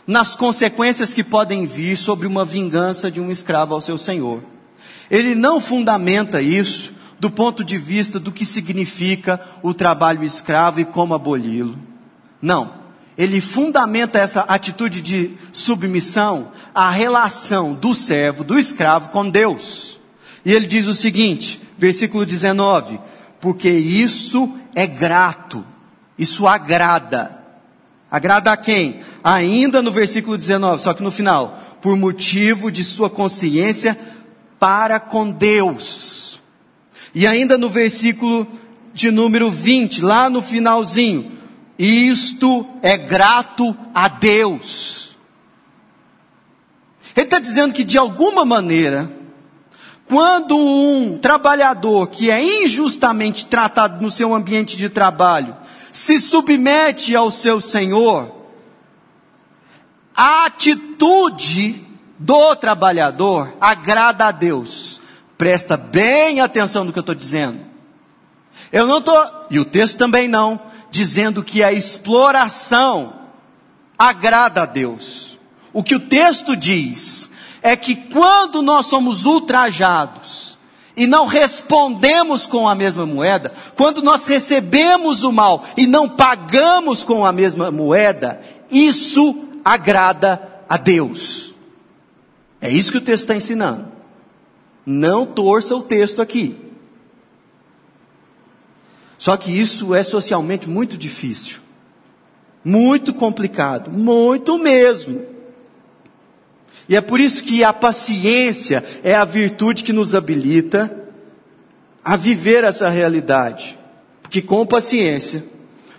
nas 0.05 0.35
consequências 0.35 1.13
que 1.13 1.23
podem 1.23 1.65
vir 1.65 1.95
sobre 1.95 2.27
uma 2.27 2.43
vingança 2.43 3.11
de 3.11 3.21
um 3.21 3.31
escravo 3.31 3.73
ao 3.73 3.81
seu 3.81 3.97
senhor. 3.97 4.43
Ele 5.09 5.35
não 5.35 5.59
fundamenta 5.59 6.41
isso 6.41 6.93
do 7.19 7.29
ponto 7.29 7.63
de 7.63 7.77
vista 7.77 8.19
do 8.19 8.31
que 8.31 8.43
significa 8.43 9.39
o 9.61 9.73
trabalho 9.73 10.23
escravo 10.23 10.79
e 10.79 10.85
como 10.85 11.13
aboli-lo. 11.13 11.77
Não. 12.41 12.81
Ele 13.17 13.39
fundamenta 13.39 14.17
essa 14.17 14.41
atitude 14.41 15.01
de 15.01 15.33
submissão 15.51 16.51
à 16.73 16.89
relação 16.89 17.73
do 17.73 17.93
servo, 17.93 18.43
do 18.43 18.57
escravo 18.57 19.09
com 19.09 19.29
Deus. 19.29 19.99
E 20.43 20.51
ele 20.51 20.65
diz 20.65 20.87
o 20.87 20.93
seguinte, 20.93 21.61
versículo 21.77 22.25
19: 22.25 22.99
Porque 23.39 23.69
isso 23.69 24.51
é 24.73 24.87
grato, 24.87 25.63
isso 26.17 26.47
agrada 26.47 27.40
Agrada 28.11 28.51
a 28.51 28.57
quem? 28.57 28.99
Ainda 29.23 29.81
no 29.81 29.89
versículo 29.89 30.37
19, 30.37 30.81
só 30.81 30.93
que 30.93 31.01
no 31.01 31.09
final, 31.09 31.57
por 31.81 31.95
motivo 31.95 32.69
de 32.69 32.83
sua 32.83 33.09
consciência 33.09 33.97
para 34.59 34.99
com 34.99 35.31
Deus. 35.31 36.41
E 37.15 37.25
ainda 37.25 37.57
no 37.57 37.69
versículo 37.69 38.45
de 38.93 39.09
número 39.11 39.49
20, 39.49 40.01
lá 40.01 40.29
no 40.29 40.41
finalzinho, 40.41 41.31
isto 41.79 42.67
é 42.83 42.97
grato 42.97 43.75
a 43.95 44.09
Deus. 44.09 45.17
Ele 47.15 47.25
está 47.25 47.39
dizendo 47.39 47.73
que 47.73 47.83
de 47.83 47.97
alguma 47.97 48.45
maneira, 48.45 49.09
quando 50.05 50.57
um 50.57 51.17
trabalhador 51.17 52.07
que 52.07 52.29
é 52.29 52.63
injustamente 52.63 53.45
tratado 53.45 54.01
no 54.01 54.11
seu 54.11 54.33
ambiente 54.33 54.75
de 54.75 54.89
trabalho, 54.89 55.55
se 55.91 56.19
submete 56.19 57.15
ao 57.15 57.29
seu 57.29 57.59
Senhor, 57.59 58.33
a 60.15 60.45
atitude 60.45 61.85
do 62.17 62.55
trabalhador 62.55 63.53
agrada 63.59 64.27
a 64.27 64.31
Deus. 64.31 65.01
Presta 65.37 65.75
bem 65.75 66.39
atenção 66.39 66.83
no 66.83 66.93
que 66.93 66.99
eu 66.99 67.01
estou 67.01 67.15
dizendo. 67.15 67.59
Eu 68.71 68.87
não 68.87 68.99
estou, 68.99 69.47
e 69.49 69.59
o 69.59 69.65
texto 69.65 69.97
também 69.97 70.27
não, 70.27 70.59
dizendo 70.89 71.43
que 71.43 71.63
a 71.63 71.73
exploração 71.73 73.13
agrada 73.97 74.63
a 74.63 74.65
Deus. 74.65 75.39
O 75.73 75.83
que 75.83 75.95
o 75.95 75.99
texto 75.99 76.55
diz 76.55 77.29
é 77.61 77.75
que 77.75 77.95
quando 77.95 78.61
nós 78.61 78.87
somos 78.87 79.25
ultrajados 79.25 80.50
e 80.95 81.07
não 81.07 81.25
respondemos 81.25 82.45
com 82.45 82.67
a 82.67 82.75
mesma 82.75 83.05
moeda, 83.05 83.53
quando 83.75 84.01
nós 84.01 84.27
recebemos 84.27 85.23
o 85.23 85.31
mal 85.31 85.65
e 85.77 85.87
não 85.87 86.09
pagamos 86.09 87.03
com 87.03 87.25
a 87.25 87.31
mesma 87.31 87.71
moeda, 87.71 88.41
isso 88.69 89.47
agrada 89.63 90.41
a 90.67 90.77
Deus. 90.77 91.53
É 92.59 92.69
isso 92.69 92.91
que 92.91 92.97
o 92.97 93.01
texto 93.01 93.23
está 93.23 93.35
ensinando. 93.35 93.87
Não 94.85 95.25
torça 95.25 95.75
o 95.75 95.81
texto 95.81 96.21
aqui. 96.21 96.57
Só 99.17 99.37
que 99.37 99.51
isso 99.51 99.93
é 99.93 100.03
socialmente 100.03 100.67
muito 100.67 100.97
difícil, 100.97 101.61
muito 102.65 103.13
complicado, 103.13 103.91
muito 103.91 104.57
mesmo. 104.57 105.23
E 106.87 106.95
é 106.95 107.01
por 107.01 107.19
isso 107.19 107.43
que 107.43 107.63
a 107.63 107.71
paciência 107.71 108.83
é 109.03 109.15
a 109.15 109.25
virtude 109.25 109.83
que 109.83 109.93
nos 109.93 110.15
habilita 110.15 110.95
a 112.03 112.15
viver 112.15 112.63
essa 112.63 112.89
realidade. 112.89 113.77
Porque 114.21 114.41
com 114.41 114.65
paciência, 114.65 115.43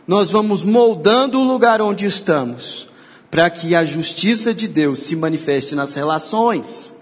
nós 0.07 0.31
vamos 0.31 0.65
moldando 0.65 1.39
o 1.39 1.45
lugar 1.45 1.81
onde 1.81 2.07
estamos, 2.07 2.89
para 3.31 3.49
que 3.49 3.75
a 3.75 3.85
justiça 3.85 4.53
de 4.53 4.67
Deus 4.69 5.01
se 5.01 5.15
manifeste 5.17 5.75
nas 5.75 5.95
relações. 5.95 6.93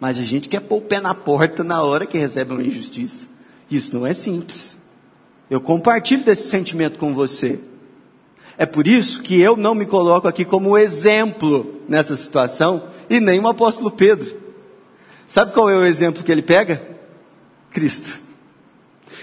Mas 0.00 0.18
a 0.18 0.22
gente 0.22 0.48
quer 0.48 0.60
pôr 0.60 0.78
o 0.78 0.82
pé 0.82 1.00
na 1.00 1.14
porta 1.14 1.62
na 1.62 1.82
hora 1.82 2.06
que 2.06 2.18
recebe 2.18 2.52
uma 2.52 2.62
injustiça. 2.62 3.28
Isso 3.70 3.94
não 3.94 4.06
é 4.06 4.14
simples. 4.14 4.76
Eu 5.50 5.60
compartilho 5.60 6.24
desse 6.24 6.48
sentimento 6.48 6.98
com 6.98 7.14
você. 7.14 7.60
É 8.58 8.66
por 8.66 8.88
isso 8.88 9.22
que 9.22 9.40
eu 9.40 9.56
não 9.56 9.72
me 9.72 9.86
coloco 9.86 10.26
aqui 10.26 10.44
como 10.44 10.76
exemplo 10.76 11.80
nessa 11.88 12.16
situação 12.16 12.88
e 13.08 13.20
nem 13.20 13.38
o 13.38 13.46
apóstolo 13.46 13.88
Pedro. 13.88 14.36
Sabe 15.28 15.52
qual 15.52 15.70
é 15.70 15.76
o 15.76 15.84
exemplo 15.84 16.24
que 16.24 16.32
ele 16.32 16.42
pega? 16.42 16.82
Cristo. 17.70 18.20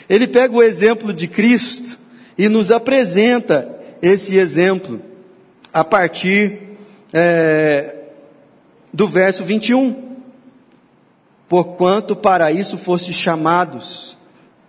Ele 0.09 0.25
pega 0.25 0.55
o 0.55 0.63
exemplo 0.63 1.11
de 1.11 1.27
Cristo 1.27 1.99
e 2.37 2.47
nos 2.47 2.71
apresenta 2.71 3.69
esse 4.01 4.37
exemplo 4.37 5.01
a 5.73 5.83
partir 5.83 6.77
é, 7.11 7.95
do 8.93 9.05
verso 9.05 9.43
21. 9.43 10.15
Porquanto 11.49 12.15
para 12.15 12.51
isso 12.51 12.77
foste 12.77 13.11
chamados, 13.11 14.17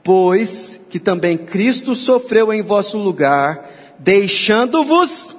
pois 0.03 0.81
que 0.91 0.99
também 0.99 1.37
Cristo 1.37 1.95
sofreu 1.95 2.53
em 2.53 2.63
vosso 2.63 2.99
lugar, 2.99 3.71
deixando-vos 3.99 5.37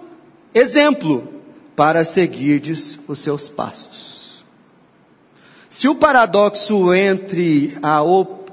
exemplo 0.53 1.27
para 1.75 2.03
seguirdes 2.03 2.99
os 3.07 3.19
seus 3.19 3.47
passos. 3.47 4.45
Se 5.69 5.87
o 5.87 5.95
paradoxo 5.95 6.93
entre 6.93 7.77
a, 7.83 7.99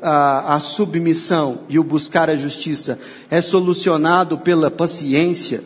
a, 0.02 0.56
a 0.56 0.60
submissão 0.60 1.60
e 1.68 1.78
o 1.78 1.84
buscar 1.84 2.28
a 2.28 2.36
justiça 2.36 2.98
é 3.30 3.40
solucionado 3.40 4.38
pela 4.38 4.70
paciência, 4.70 5.64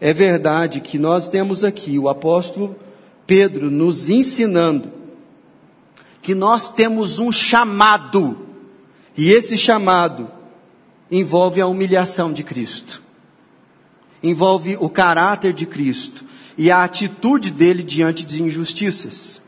é 0.00 0.12
verdade 0.12 0.80
que 0.80 0.98
nós 0.98 1.28
temos 1.28 1.64
aqui 1.64 1.98
o 1.98 2.08
apóstolo 2.08 2.76
Pedro 3.26 3.70
nos 3.70 4.10
ensinando 4.10 4.90
que 6.20 6.34
nós 6.34 6.68
temos 6.68 7.18
um 7.18 7.32
chamado, 7.32 8.38
e 9.16 9.30
esse 9.30 9.56
chamado 9.56 10.30
envolve 11.10 11.62
a 11.62 11.66
humilhação 11.66 12.30
de 12.30 12.44
Cristo 12.44 13.02
envolve 14.22 14.76
o 14.80 14.88
caráter 14.88 15.52
de 15.52 15.66
Cristo 15.66 16.24
e 16.56 16.70
a 16.70 16.84
atitude 16.84 17.50
dele 17.50 17.82
diante 17.82 18.24
de 18.24 18.42
injustiças. 18.42 19.40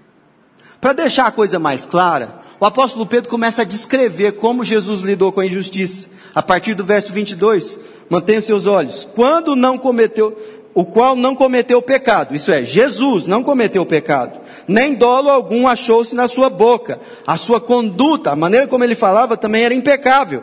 Para 0.81 0.95
deixar 0.95 1.27
a 1.27 1.33
coisa 1.33 1.59
mais 1.59 1.87
clara, 1.87 2.41
o 2.59 2.65
apóstolo 2.65 3.07
Pedro 3.07 3.31
começa 3.31 3.63
a 3.63 3.67
descrever 3.67 4.33
como 4.33 4.65
Jesus 4.65 5.01
lidou 5.01 5.31
com 5.31 5.41
a 5.41 5.47
injustiça. 5.47 6.09
A 6.35 6.43
partir 6.43 6.75
do 6.75 6.85
verso 6.85 7.13
22, 7.13 7.79
mantenha 8.09 8.41
seus 8.41 8.67
olhos. 8.67 9.07
Quando 9.15 9.55
não 9.55 9.77
cometeu, 9.77 10.37
o 10.75 10.85
qual 10.85 11.15
não 11.15 11.35
cometeu 11.35 11.83
pecado, 11.83 12.35
isso 12.35 12.51
é, 12.51 12.65
Jesus 12.65 13.27
não 13.27 13.43
cometeu 13.43 13.85
pecado, 13.85 14.41
nem 14.67 14.95
dolo 14.95 15.29
algum 15.29 15.69
achou-se 15.69 16.15
na 16.15 16.27
sua 16.27 16.49
boca. 16.49 16.99
A 17.27 17.37
sua 17.37 17.61
conduta, 17.61 18.31
a 18.31 18.37
maneira 18.37 18.67
como 18.67 18.83
ele 18.83 18.95
falava 18.95 19.37
também 19.37 19.65
era 19.65 19.75
impecável. 19.75 20.43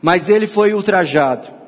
Mas 0.00 0.28
ele 0.28 0.46
foi 0.46 0.72
ultrajado 0.72 1.59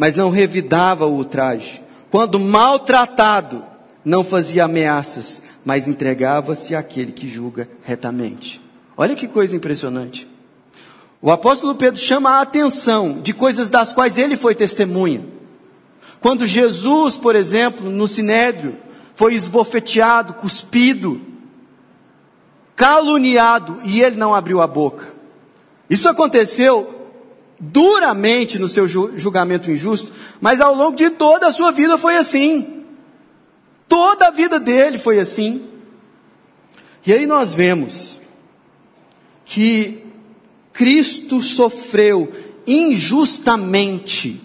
mas 0.00 0.14
não 0.14 0.30
revidava 0.30 1.04
o 1.04 1.12
ultraje. 1.12 1.82
Quando 2.10 2.40
maltratado, 2.40 3.62
não 4.02 4.24
fazia 4.24 4.64
ameaças, 4.64 5.42
mas 5.62 5.86
entregava-se 5.86 6.74
àquele 6.74 7.12
que 7.12 7.28
julga 7.28 7.68
retamente. 7.82 8.62
Olha 8.96 9.14
que 9.14 9.28
coisa 9.28 9.54
impressionante. 9.54 10.26
O 11.20 11.30
apóstolo 11.30 11.74
Pedro 11.74 12.00
chama 12.00 12.30
a 12.30 12.40
atenção 12.40 13.20
de 13.20 13.34
coisas 13.34 13.68
das 13.68 13.92
quais 13.92 14.16
ele 14.16 14.36
foi 14.36 14.54
testemunha. 14.54 15.22
Quando 16.18 16.46
Jesus, 16.46 17.18
por 17.18 17.36
exemplo, 17.36 17.90
no 17.90 18.08
sinédrio, 18.08 18.78
foi 19.14 19.34
esbofeteado, 19.34 20.32
cuspido, 20.32 21.20
caluniado 22.74 23.80
e 23.84 24.00
ele 24.00 24.16
não 24.16 24.34
abriu 24.34 24.62
a 24.62 24.66
boca. 24.66 25.08
Isso 25.90 26.08
aconteceu 26.08 26.99
duramente 27.60 28.58
no 28.58 28.66
seu 28.66 28.88
julgamento 28.88 29.70
injusto, 29.70 30.10
mas 30.40 30.62
ao 30.62 30.74
longo 30.74 30.96
de 30.96 31.10
toda 31.10 31.46
a 31.46 31.52
sua 31.52 31.70
vida 31.70 31.98
foi 31.98 32.16
assim. 32.16 32.84
Toda 33.86 34.28
a 34.28 34.30
vida 34.30 34.58
dele 34.58 34.98
foi 34.98 35.20
assim. 35.20 35.68
E 37.06 37.12
aí 37.12 37.26
nós 37.26 37.52
vemos 37.52 38.18
que 39.44 40.02
Cristo 40.72 41.42
sofreu 41.42 42.32
injustamente 42.66 44.40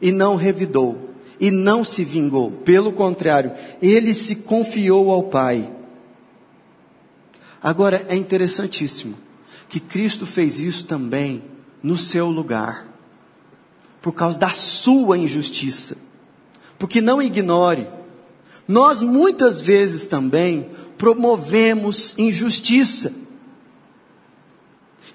e 0.00 0.12
não 0.12 0.36
revidou, 0.36 1.10
e 1.40 1.50
não 1.50 1.82
se 1.82 2.04
vingou. 2.04 2.52
Pelo 2.52 2.92
contrário, 2.92 3.52
ele 3.82 4.14
se 4.14 4.36
confiou 4.36 5.10
ao 5.10 5.24
Pai. 5.24 5.72
Agora 7.60 8.06
é 8.08 8.14
interessantíssimo 8.14 9.16
que 9.68 9.80
Cristo 9.80 10.24
fez 10.24 10.60
isso 10.60 10.86
também 10.86 11.42
no 11.82 11.98
seu 11.98 12.28
lugar, 12.28 12.86
por 14.00 14.12
causa 14.12 14.38
da 14.38 14.50
sua 14.50 15.18
injustiça. 15.18 15.96
Porque 16.78 17.00
não 17.00 17.20
ignore, 17.20 17.88
nós 18.66 19.02
muitas 19.02 19.60
vezes 19.60 20.06
também 20.06 20.70
promovemos 20.96 22.14
injustiça. 22.18 23.12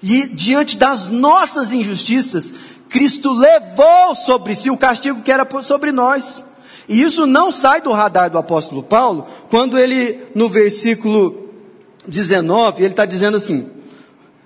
E 0.02 0.26
diante 0.28 0.76
das 0.76 1.08
nossas 1.08 1.72
injustiças, 1.72 2.52
Cristo 2.88 3.32
levou 3.32 4.14
sobre 4.14 4.54
si 4.54 4.70
o 4.70 4.76
castigo 4.76 5.22
que 5.22 5.32
era 5.32 5.48
sobre 5.62 5.92
nós. 5.92 6.44
E 6.88 7.00
isso 7.00 7.26
não 7.26 7.50
sai 7.50 7.80
do 7.80 7.90
radar 7.92 8.30
do 8.30 8.38
apóstolo 8.38 8.82
Paulo, 8.82 9.26
quando 9.48 9.78
ele, 9.78 10.20
no 10.34 10.48
versículo 10.48 11.48
19, 12.06 12.82
ele 12.82 12.92
está 12.92 13.06
dizendo 13.06 13.36
assim: 13.36 13.70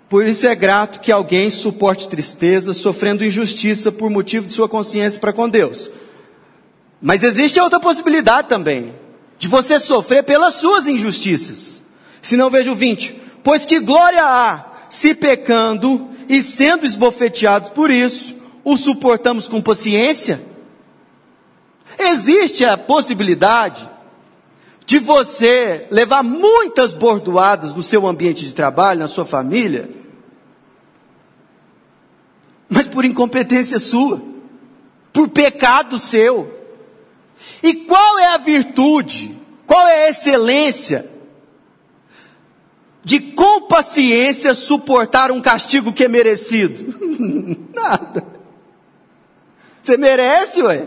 por 0.08 0.26
isso 0.26 0.46
é 0.46 0.54
grato 0.54 1.00
que 1.00 1.12
alguém 1.12 1.50
suporte 1.50 2.08
tristeza, 2.08 2.72
sofrendo 2.72 3.24
injustiça 3.24 3.92
por 3.92 4.08
motivo 4.08 4.46
de 4.46 4.54
sua 4.54 4.68
consciência 4.68 5.20
para 5.20 5.34
com 5.34 5.48
Deus. 5.48 5.90
Mas 7.00 7.22
existe 7.22 7.60
outra 7.60 7.78
possibilidade 7.78 8.48
também, 8.48 8.94
de 9.38 9.46
você 9.46 9.78
sofrer 9.78 10.24
pelas 10.24 10.54
suas 10.54 10.86
injustiças. 10.86 11.84
Se 12.22 12.36
não 12.36 12.48
vejo 12.48 12.74
20. 12.74 13.20
Pois 13.44 13.66
que 13.66 13.80
glória 13.80 14.24
há, 14.24 14.64
se 14.88 15.14
pecando 15.14 16.08
e 16.28 16.42
sendo 16.42 16.86
esbofeteados 16.86 17.70
por 17.70 17.90
isso, 17.90 18.34
o 18.64 18.76
suportamos 18.76 19.46
com 19.46 19.60
paciência? 19.60 20.40
Existe 21.98 22.64
a 22.64 22.78
possibilidade 22.78 23.88
de 24.86 24.98
você 24.98 25.86
levar 25.90 26.22
muitas 26.22 26.94
bordoadas 26.94 27.74
no 27.74 27.82
seu 27.82 28.06
ambiente 28.06 28.46
de 28.46 28.54
trabalho, 28.54 29.00
na 29.00 29.08
sua 29.08 29.26
família, 29.26 29.97
mas 32.68 32.86
por 32.86 33.04
incompetência 33.04 33.78
sua, 33.78 34.22
por 35.12 35.28
pecado 35.28 35.98
seu. 35.98 36.54
E 37.62 37.74
qual 37.86 38.18
é 38.18 38.26
a 38.26 38.38
virtude, 38.38 39.36
qual 39.66 39.86
é 39.86 40.06
a 40.06 40.10
excelência 40.10 41.10
de 43.02 43.20
com 43.20 43.62
paciência 43.62 44.54
suportar 44.54 45.30
um 45.30 45.40
castigo 45.40 45.92
que 45.92 46.04
é 46.04 46.08
merecido? 46.08 46.94
Nada. 47.74 48.26
Você 49.82 49.96
merece, 49.96 50.62
ué. 50.62 50.86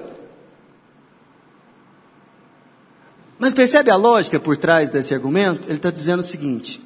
Mas 3.39 3.55
percebe 3.55 3.89
a 3.89 3.95
lógica 3.95 4.39
por 4.39 4.55
trás 4.55 4.91
desse 4.91 5.15
argumento? 5.15 5.67
Ele 5.67 5.77
está 5.77 5.89
dizendo 5.89 6.19
o 6.19 6.23
seguinte: 6.23 6.79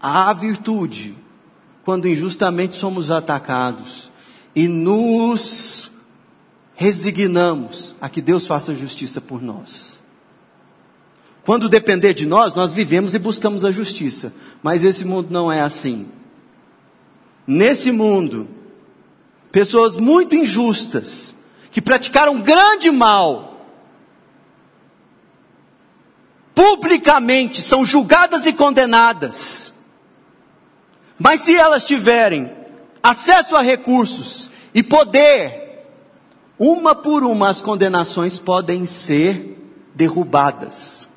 a 0.00 0.32
virtude 0.32 1.14
quando 1.88 2.06
injustamente 2.06 2.76
somos 2.76 3.10
atacados 3.10 4.12
e 4.54 4.68
nos 4.68 5.90
resignamos 6.74 7.96
a 7.98 8.10
que 8.10 8.20
Deus 8.20 8.46
faça 8.46 8.74
justiça 8.74 9.22
por 9.22 9.40
nós. 9.40 9.98
Quando 11.46 11.66
depender 11.66 12.12
de 12.12 12.26
nós, 12.26 12.52
nós 12.52 12.74
vivemos 12.74 13.14
e 13.14 13.18
buscamos 13.18 13.64
a 13.64 13.70
justiça. 13.70 14.34
Mas 14.62 14.84
esse 14.84 15.06
mundo 15.06 15.28
não 15.30 15.50
é 15.50 15.62
assim. 15.62 16.08
Nesse 17.46 17.90
mundo, 17.90 18.46
pessoas 19.50 19.96
muito 19.96 20.34
injustas, 20.34 21.34
que 21.70 21.80
praticaram 21.80 22.42
grande 22.42 22.90
mal, 22.90 23.66
publicamente 26.54 27.62
são 27.62 27.82
julgadas 27.82 28.44
e 28.44 28.52
condenadas. 28.52 29.72
Mas 31.18 31.40
se 31.40 31.56
elas 31.56 31.84
tiverem 31.84 32.50
acesso 33.02 33.56
a 33.56 33.62
recursos 33.62 34.50
e 34.72 34.82
poder, 34.82 35.84
uma 36.58 36.94
por 36.94 37.24
uma 37.24 37.48
as 37.48 37.60
condenações 37.60 38.38
podem 38.38 38.86
ser 38.86 39.56
derrubadas. 39.94 41.08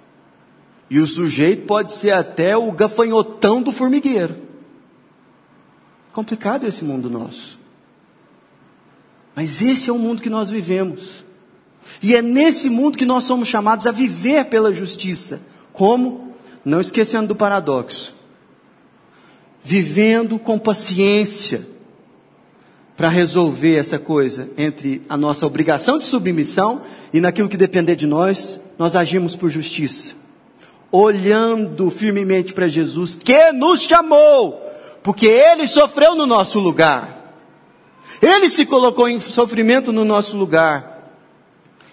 E 0.90 1.00
o 1.00 1.08
sujeito 1.08 1.66
pode 1.66 1.94
ser 1.94 2.12
até 2.12 2.58
o 2.58 2.72
gafanhotão 2.72 3.62
do 3.62 3.72
formigueiro. 3.72 4.36
Complicado 6.12 6.66
esse 6.66 6.84
mundo 6.84 7.10
nosso. 7.10 7.60
Mas 9.36 9.62
esse 9.62 9.90
é 9.90 9.94
o 9.94 10.00
mundo 10.00 10.22
que 10.22 10.30
nós 10.30 10.50
vivemos. 10.50 11.24
E 12.02 12.16
é 12.16 12.22
nesse 12.22 12.70
mundo 12.70 12.98
que 12.98 13.06
nós 13.06 13.24
somos 13.24 13.48
chamados 13.48 13.86
a 13.86 13.92
viver 13.92 14.46
pela 14.46 14.74
justiça. 14.74 15.42
Como? 15.72 16.36
Não 16.66 16.82
esquecendo 16.82 17.30
do 17.30 17.36
paradoxo. 17.36 18.14
Vivendo 19.64 20.40
com 20.40 20.58
paciência 20.58 21.68
para 22.98 23.10
resolver 23.10 23.78
essa 23.78 23.98
coisa 23.98 24.50
entre 24.58 25.02
a 25.10 25.18
nossa 25.18 25.46
obrigação 25.46 25.98
de 25.98 26.06
submissão 26.06 26.82
e 27.14 27.20
naquilo 27.20 27.50
que 27.50 27.58
depender 27.58 27.96
de 27.96 28.06
nós, 28.06 28.60
nós 28.78 28.96
agimos 28.96 29.36
por 29.36 29.50
justiça. 29.50 30.14
Olhando 30.92 31.90
firmemente 31.90 32.54
para 32.54 32.68
Jesus, 32.68 33.16
que 33.16 33.52
nos 33.54 33.82
chamou, 33.82 34.62
porque 35.02 35.26
Ele 35.26 35.66
sofreu 35.68 36.16
no 36.16 36.26
nosso 36.26 36.60
lugar. 36.60 37.36
Ele 38.22 38.50
se 38.50 38.66
colocou 38.66 39.08
em 39.08 39.20
sofrimento 39.20 39.92
no 39.92 40.06
nosso 40.06 40.38
lugar. 40.38 41.12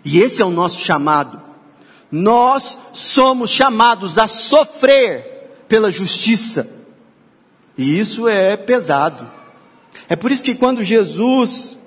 E 0.04 0.18
esse 0.18 0.42
é 0.42 0.44
o 0.44 0.50
nosso 0.50 0.81
chamado. 0.81 1.40
Nós 2.11 2.78
somos 2.92 3.50
chamados 3.50 4.18
a 4.18 4.26
sofrer 4.26 5.64
pela 5.68 5.90
justiça. 5.90 6.78
E 7.79 7.97
isso 7.97 8.27
é 8.29 8.57
pesado. 8.57 9.31
É 10.09 10.17
por 10.17 10.33
isso 10.33 10.43
que 10.43 10.57
quando 10.57 10.83
Jesus 10.83 11.79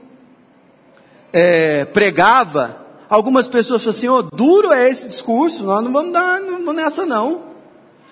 é, 1.34 1.84
pregava, 1.84 2.78
algumas 3.10 3.48
pessoas 3.48 3.84
falaram 3.84 3.98
assim: 3.98 4.08
oh, 4.08 4.22
duro 4.22 4.72
é 4.72 4.90
esse 4.90 5.06
discurso, 5.06 5.66
nós 5.66 5.84
não 5.84 5.92
vamos 5.92 6.14
dar, 6.14 6.40
não 6.40 6.60
vamos 6.60 6.76
nessa 6.76 7.06
não. 7.06 7.52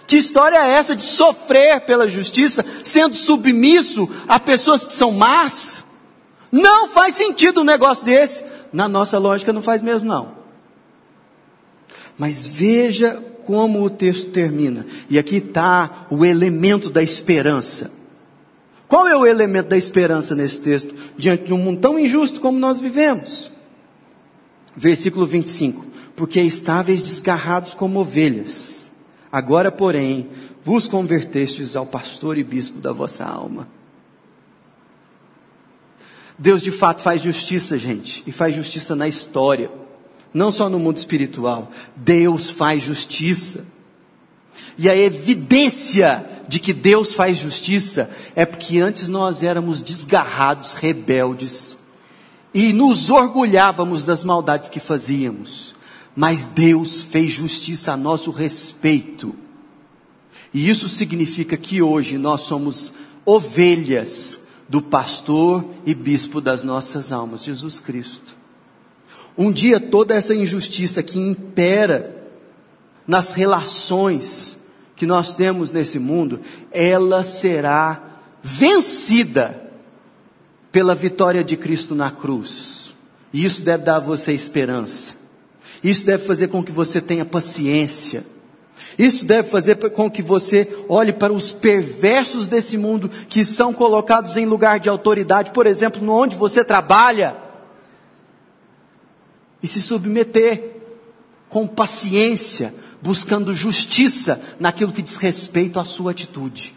Que 0.05 0.17
história 0.17 0.57
é 0.57 0.71
essa 0.71 0.95
de 0.95 1.03
sofrer 1.03 1.81
pela 1.81 2.07
justiça, 2.07 2.65
sendo 2.83 3.15
submisso 3.15 4.09
a 4.27 4.39
pessoas 4.39 4.83
que 4.83 4.91
são 4.91 5.11
más? 5.11 5.85
Não 6.51 6.87
faz 6.87 7.13
sentido 7.13 7.61
um 7.61 7.63
negócio 7.63 8.05
desse. 8.05 8.43
Na 8.73 8.89
nossa 8.89 9.17
lógica 9.19 9.53
não 9.53 9.61
faz 9.61 9.81
mesmo 9.81 10.07
não. 10.07 10.38
Mas 12.19 12.45
veja 12.45 13.23
como 13.45 13.81
o 13.81 13.89
texto 13.89 14.29
termina. 14.29 14.85
E 15.09 15.17
aqui 15.17 15.37
está 15.37 16.05
o 16.11 16.25
elemento 16.25 16.89
da 16.89 17.01
esperança. 17.01 17.89
Qual 18.89 19.07
é 19.07 19.15
o 19.15 19.25
elemento 19.25 19.69
da 19.69 19.77
esperança 19.77 20.35
nesse 20.35 20.59
texto? 20.59 20.93
Diante 21.17 21.45
de 21.45 21.53
um 21.53 21.57
mundo 21.57 21.79
tão 21.79 21.97
injusto 21.97 22.41
como 22.41 22.59
nós 22.59 22.81
vivemos. 22.81 23.49
Versículo 24.75 25.25
25. 25.25 25.87
Porque 26.15 26.41
estáveis 26.41 27.01
desgarrados 27.01 27.73
como 27.73 27.99
ovelhas. 28.01 28.91
Agora, 29.31 29.71
porém, 29.71 30.27
vos 30.63 30.87
convertestes 30.87 31.75
ao 31.75 31.85
pastor 31.85 32.37
e 32.37 32.43
bispo 32.43 32.79
da 32.79 32.91
vossa 32.91 33.23
alma. 33.23 33.67
Deus 36.37 36.61
de 36.61 36.71
fato 36.71 37.01
faz 37.01 37.21
justiça, 37.21 37.77
gente, 37.77 38.23
e 38.25 38.31
faz 38.31 38.55
justiça 38.55 38.95
na 38.95 39.07
história, 39.07 39.71
não 40.33 40.51
só 40.51 40.69
no 40.69 40.79
mundo 40.79 40.97
espiritual. 40.97 41.71
Deus 41.95 42.49
faz 42.49 42.83
justiça. 42.83 43.65
E 44.77 44.89
a 44.89 44.95
evidência 44.95 46.27
de 46.47 46.59
que 46.59 46.73
Deus 46.73 47.13
faz 47.13 47.37
justiça 47.37 48.09
é 48.35 48.45
porque 48.45 48.79
antes 48.79 49.07
nós 49.07 49.43
éramos 49.43 49.81
desgarrados, 49.81 50.73
rebeldes, 50.73 51.77
e 52.53 52.73
nos 52.73 53.09
orgulhávamos 53.09 54.05
das 54.05 54.23
maldades 54.23 54.69
que 54.69 54.79
fazíamos. 54.79 55.75
Mas 56.15 56.47
Deus 56.47 57.01
fez 57.01 57.29
justiça 57.29 57.93
a 57.93 57.97
nosso 57.97 58.31
respeito. 58.31 59.35
E 60.53 60.67
isso 60.69 60.89
significa 60.89 61.55
que 61.55 61.81
hoje 61.81 62.17
nós 62.17 62.41
somos 62.41 62.93
ovelhas 63.25 64.39
do 64.67 64.81
pastor 64.81 65.65
e 65.85 65.93
bispo 65.93 66.41
das 66.41 66.63
nossas 66.63 67.11
almas, 67.11 67.43
Jesus 67.43 67.79
Cristo. 67.79 68.38
Um 69.39 69.51
dia 69.51 69.79
toda 69.79 70.13
essa 70.13 70.35
injustiça 70.35 71.01
que 71.01 71.17
impera 71.17 72.15
nas 73.07 73.31
relações 73.31 74.59
que 74.95 75.05
nós 75.05 75.33
temos 75.33 75.71
nesse 75.71 75.97
mundo, 75.97 76.41
ela 76.71 77.23
será 77.23 78.19
vencida 78.43 79.71
pela 80.71 80.93
vitória 80.93 81.43
de 81.43 81.55
Cristo 81.55 81.95
na 81.95 82.11
cruz. 82.11 82.93
E 83.33 83.43
isso 83.45 83.63
deve 83.63 83.85
dar 83.85 83.95
a 83.95 83.99
você 83.99 84.33
esperança. 84.33 85.15
Isso 85.81 86.05
deve 86.05 86.23
fazer 86.25 86.49
com 86.49 86.61
que 86.61 86.71
você 86.71 86.99
tenha 86.99 87.23
paciência 87.23 88.25
isso 88.97 89.25
deve 89.25 89.47
fazer 89.47 89.75
com 89.91 90.11
que 90.11 90.21
você 90.21 90.67
olhe 90.89 91.13
para 91.13 91.31
os 91.31 91.51
perversos 91.51 92.47
desse 92.47 92.77
mundo 92.77 93.09
que 93.29 93.45
são 93.45 93.73
colocados 93.73 94.35
em 94.35 94.45
lugar 94.45 94.79
de 94.79 94.89
autoridade, 94.89 95.51
por 95.51 95.65
exemplo, 95.65 96.03
no 96.03 96.11
onde 96.11 96.35
você 96.35 96.63
trabalha, 96.65 97.35
e 99.61 99.67
se 99.67 99.81
submeter 99.81 100.77
com 101.47 101.67
paciência, 101.67 102.73
buscando 103.01 103.53
justiça 103.53 104.41
naquilo 104.59 104.91
que 104.93 105.01
diz 105.01 105.17
respeito 105.17 105.79
à 105.79 105.85
sua 105.85 106.11
atitude. 106.11 106.75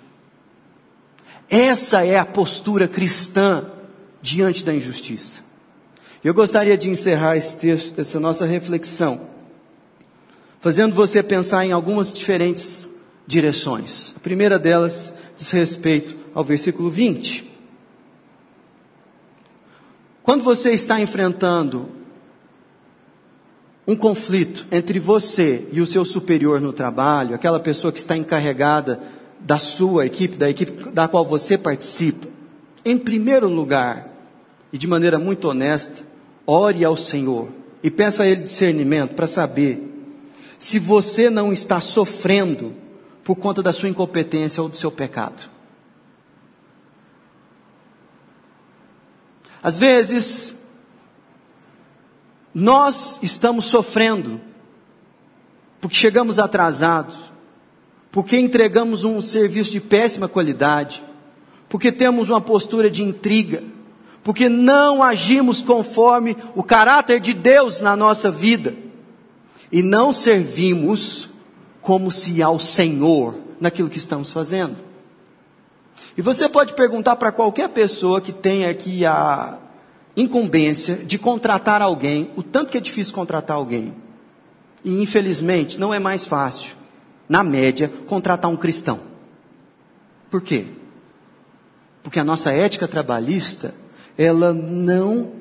Essa 1.49 2.05
é 2.05 2.19
a 2.19 2.25
postura 2.25 2.89
cristã 2.89 3.71
diante 4.23 4.65
da 4.65 4.75
injustiça. 4.75 5.43
Eu 6.25 6.33
gostaria 6.33 6.79
de 6.79 6.89
encerrar 6.89 7.37
esse 7.37 7.57
texto, 7.57 8.01
essa 8.01 8.19
nossa 8.19 8.47
reflexão 8.47 9.33
fazendo 10.63 10.95
você 10.95 11.25
pensar 11.25 11.67
em 11.67 11.73
algumas 11.73 12.13
diferentes 12.13 12.89
direções. 13.27 14.15
A 14.17 14.21
primeira 14.21 14.61
delas 14.61 15.13
diz 15.37 15.51
respeito 15.51 16.17
ao 16.33 16.45
versículo 16.45 16.89
20. 16.89 17.51
Quando 20.23 20.45
você 20.45 20.71
está 20.71 21.01
enfrentando 21.01 21.91
um 23.87 23.97
conflito 23.97 24.67
entre 24.71 24.99
você 24.99 25.67
e 25.73 25.81
o 25.81 25.87
seu 25.87 26.05
superior 26.05 26.61
no 26.61 26.73
trabalho, 26.73 27.35
aquela 27.35 27.59
pessoa 27.59 27.93
que 27.93 27.99
está 27.99 28.17
encarregada 28.17 29.01
da 29.41 29.59
sua 29.59 30.07
equipe, 30.07 30.37
da 30.37 30.49
equipe 30.49 30.91
da 30.91 31.09
qual 31.09 31.25
você 31.25 31.59
participa, 31.59 32.29
em 32.85 32.97
primeiro 32.97 33.49
lugar, 33.49 34.09
e 34.73 34.79
de 34.79 34.87
maneira 34.87 35.19
muito 35.19 35.49
honesta, 35.49 36.05
ore 36.47 36.85
ao 36.85 36.97
Senhor 36.97 37.49
e 37.83 37.91
peça 37.91 38.23
a 38.23 38.27
Ele 38.27 38.43
discernimento 38.43 39.15
para 39.15 39.27
saber 39.27 39.89
se 40.59 40.79
você 40.79 41.29
não 41.29 41.53
está 41.53 41.81
sofrendo 41.81 42.73
por 43.25 43.37
conta 43.37 43.63
da 43.63 43.73
sua 43.73 43.89
incompetência 43.89 44.63
ou 44.63 44.69
do 44.69 44.77
seu 44.77 44.91
pecado. 44.91 45.51
Às 49.63 49.77
vezes, 49.77 50.55
nós 52.55 53.21
estamos 53.23 53.65
sofrendo 53.67 54.41
porque 55.81 55.97
chegamos 55.97 56.39
atrasados, 56.39 57.33
porque 58.13 58.39
entregamos 58.39 59.03
um 59.03 59.21
serviço 59.21 59.73
de 59.73 59.81
péssima 59.81 60.29
qualidade, 60.29 61.03
porque 61.69 61.91
temos 61.91 62.31
uma 62.31 62.41
postura 62.41 62.89
de 62.89 63.03
intriga, 63.03 63.65
porque 64.23 64.49
não 64.49 65.03
agimos 65.03 65.61
conforme 65.61 66.37
o 66.55 66.63
caráter 66.63 67.19
de 67.19 67.35
Deus 67.35 67.81
na 67.81 67.97
nossa 67.97 68.31
vida 68.31 68.77
e 69.73 69.83
não 69.83 70.13
servimos 70.13 71.29
como 71.81 72.13
se 72.13 72.41
ao 72.41 72.61
Senhor 72.61 73.35
naquilo 73.61 73.91
que 73.91 73.99
estamos 73.99 74.31
fazendo. 74.31 74.77
E 76.17 76.23
você 76.23 76.49
pode 76.49 76.75
perguntar 76.75 77.17
para 77.17 77.33
qualquer 77.33 77.71
pessoa 77.71 78.21
que 78.21 78.33
tenha 78.33 78.71
aqui 78.71 79.05
a 79.05 79.59
incumbência 80.17 80.97
de 80.97 81.19
contratar 81.19 81.81
alguém, 81.81 82.31
o 82.37 82.43
tanto 82.43 82.71
que 82.71 82.79
é 82.79 82.81
difícil 82.81 83.15
contratar 83.15 83.57
alguém. 83.57 83.95
E 84.85 85.03
infelizmente 85.03 85.79
não 85.79 85.93
é 85.93 85.99
mais 85.99 86.25
fácil, 86.25 86.77
na 87.29 87.43
média, 87.43 87.91
contratar 88.07 88.51
um 88.51 88.57
cristão. 88.57 89.01
Por 90.31 90.43
quê? 90.43 90.67
Porque 92.03 92.19
a 92.19 92.25
nossa 92.25 92.53
ética 92.53 92.89
trabalhista, 92.89 93.75
ela 94.19 94.53
não 94.53 95.33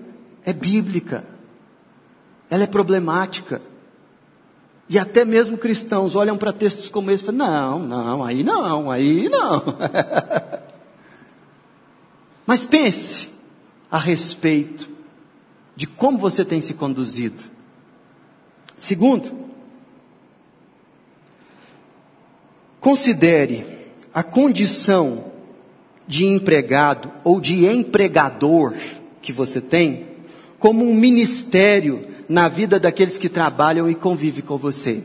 é 0.45 0.53
bíblica. 0.53 1.23
Ela 2.49 2.63
é 2.63 2.67
problemática. 2.67 3.61
E 4.87 4.99
até 4.99 5.23
mesmo 5.23 5.57
cristãos 5.57 6.15
olham 6.15 6.37
para 6.37 6.51
textos 6.51 6.89
como 6.89 7.11
esse 7.11 7.23
e 7.23 7.25
falam: 7.25 7.47
não, 7.47 7.79
não, 7.79 8.23
aí 8.23 8.43
não, 8.43 8.91
aí 8.91 9.29
não. 9.29 9.63
Mas 12.45 12.65
pense 12.65 13.29
a 13.91 13.99
respeito 13.99 14.89
de 15.75 15.85
como 15.85 16.17
você 16.17 16.45
tem 16.45 16.61
se 16.61 16.75
conduzido. 16.75 17.43
Segundo, 18.77 19.31
considere 22.79 23.65
a 24.13 24.23
condição 24.23 25.25
de 26.07 26.25
empregado 26.25 27.11
ou 27.23 27.39
de 27.39 27.65
empregador 27.65 28.73
que 29.21 29.31
você 29.33 29.61
tem 29.61 30.07
como 30.57 30.87
um 30.87 30.93
ministério 30.93 32.07
na 32.29 32.47
vida 32.47 32.79
daqueles 32.79 33.17
que 33.17 33.27
trabalham 33.27 33.89
e 33.89 33.95
convivem 33.95 34.43
com 34.43 34.57
você. 34.57 35.03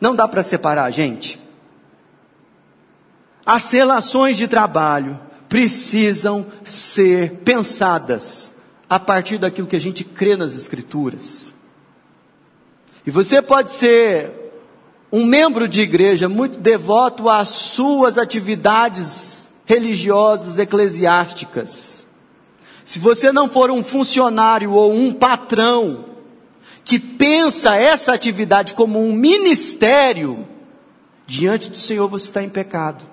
Não 0.00 0.14
dá 0.14 0.26
para 0.26 0.42
separar, 0.42 0.90
gente. 0.90 1.38
As 3.44 3.70
relações 3.70 4.36
de 4.36 4.48
trabalho 4.48 5.18
precisam 5.52 6.46
ser 6.64 7.40
pensadas 7.44 8.54
a 8.88 8.98
partir 8.98 9.36
daquilo 9.36 9.66
que 9.66 9.76
a 9.76 9.80
gente 9.80 10.02
crê 10.02 10.34
nas 10.34 10.56
Escrituras. 10.56 11.52
E 13.06 13.10
você 13.10 13.42
pode 13.42 13.70
ser 13.70 14.32
um 15.12 15.26
membro 15.26 15.68
de 15.68 15.82
igreja 15.82 16.26
muito 16.26 16.58
devoto 16.58 17.28
às 17.28 17.50
suas 17.50 18.16
atividades 18.16 19.50
religiosas, 19.66 20.58
eclesiásticas. 20.58 22.06
Se 22.82 22.98
você 22.98 23.30
não 23.30 23.46
for 23.46 23.70
um 23.70 23.84
funcionário 23.84 24.72
ou 24.72 24.90
um 24.90 25.12
patrão 25.12 26.06
que 26.82 26.98
pensa 26.98 27.76
essa 27.76 28.14
atividade 28.14 28.72
como 28.72 28.98
um 28.98 29.12
ministério, 29.12 30.48
diante 31.26 31.68
do 31.70 31.76
Senhor 31.76 32.08
você 32.08 32.24
está 32.24 32.42
em 32.42 32.48
pecado. 32.48 33.11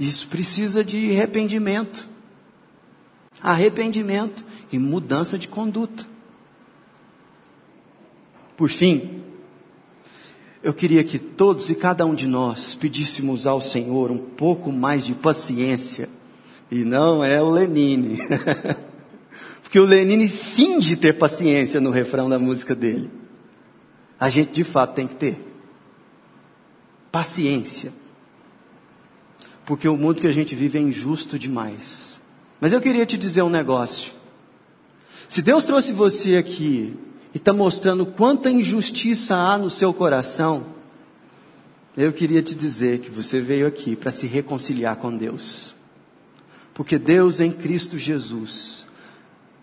Isso 0.00 0.28
precisa 0.28 0.82
de 0.82 1.10
arrependimento. 1.10 2.08
Arrependimento 3.42 4.42
e 4.72 4.78
mudança 4.78 5.38
de 5.38 5.46
conduta. 5.46 6.06
Por 8.56 8.70
fim, 8.70 9.22
eu 10.62 10.72
queria 10.72 11.04
que 11.04 11.18
todos 11.18 11.68
e 11.68 11.74
cada 11.74 12.06
um 12.06 12.14
de 12.14 12.26
nós 12.26 12.74
pedíssemos 12.74 13.46
ao 13.46 13.60
Senhor 13.60 14.10
um 14.10 14.16
pouco 14.16 14.72
mais 14.72 15.04
de 15.04 15.14
paciência 15.14 16.08
e 16.70 16.82
não 16.82 17.22
é 17.22 17.42
o 17.42 17.50
Lenine. 17.50 18.16
Porque 19.62 19.78
o 19.78 19.84
Lenine 19.84 20.28
finge 20.30 20.96
ter 20.96 21.12
paciência 21.12 21.78
no 21.78 21.90
refrão 21.90 22.26
da 22.26 22.38
música 22.38 22.74
dele. 22.74 23.10
A 24.18 24.30
gente 24.30 24.52
de 24.52 24.64
fato 24.64 24.94
tem 24.94 25.06
que 25.06 25.16
ter. 25.16 25.40
Paciência. 27.12 27.99
Porque 29.70 29.88
o 29.88 29.96
mundo 29.96 30.20
que 30.20 30.26
a 30.26 30.32
gente 30.32 30.56
vive 30.56 30.78
é 30.78 30.82
injusto 30.82 31.38
demais. 31.38 32.20
Mas 32.60 32.72
eu 32.72 32.80
queria 32.80 33.06
te 33.06 33.16
dizer 33.16 33.42
um 33.42 33.48
negócio. 33.48 34.12
Se 35.28 35.40
Deus 35.42 35.62
trouxe 35.62 35.92
você 35.92 36.36
aqui 36.36 36.96
e 37.32 37.36
está 37.36 37.52
mostrando 37.52 38.04
quanta 38.04 38.50
injustiça 38.50 39.36
há 39.36 39.56
no 39.56 39.70
seu 39.70 39.94
coração, 39.94 40.66
eu 41.96 42.12
queria 42.12 42.42
te 42.42 42.52
dizer 42.52 42.98
que 42.98 43.12
você 43.12 43.40
veio 43.40 43.64
aqui 43.64 43.94
para 43.94 44.10
se 44.10 44.26
reconciliar 44.26 44.96
com 44.96 45.16
Deus. 45.16 45.72
Porque 46.74 46.98
Deus 46.98 47.38
em 47.38 47.52
Cristo 47.52 47.96
Jesus 47.96 48.88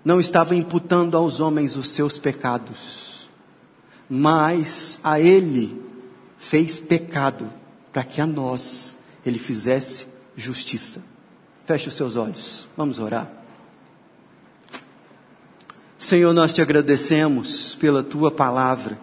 não 0.06 0.22
estava 0.22 0.56
imputando 0.56 1.18
aos 1.18 1.42
homens 1.42 1.76
os 1.76 1.90
seus 1.90 2.18
pecados, 2.18 3.30
mas 4.10 5.02
a 5.04 5.20
Ele 5.20 5.82
fez 6.38 6.80
pecado 6.80 7.52
para 7.92 8.06
que 8.06 8.22
a 8.22 8.26
nós 8.26 8.96
Ele 9.26 9.40
fizesse 9.40 10.08
justiça. 10.36 11.04
Feche 11.66 11.90
os 11.90 11.96
seus 11.96 12.16
olhos, 12.16 12.68
vamos 12.78 13.00
orar. 13.00 13.30
Senhor, 15.98 16.34
nós 16.34 16.54
te 16.54 16.62
agradecemos 16.62 17.76
pela 17.76 18.04
tua 18.04 18.32
palavra, 18.32 19.00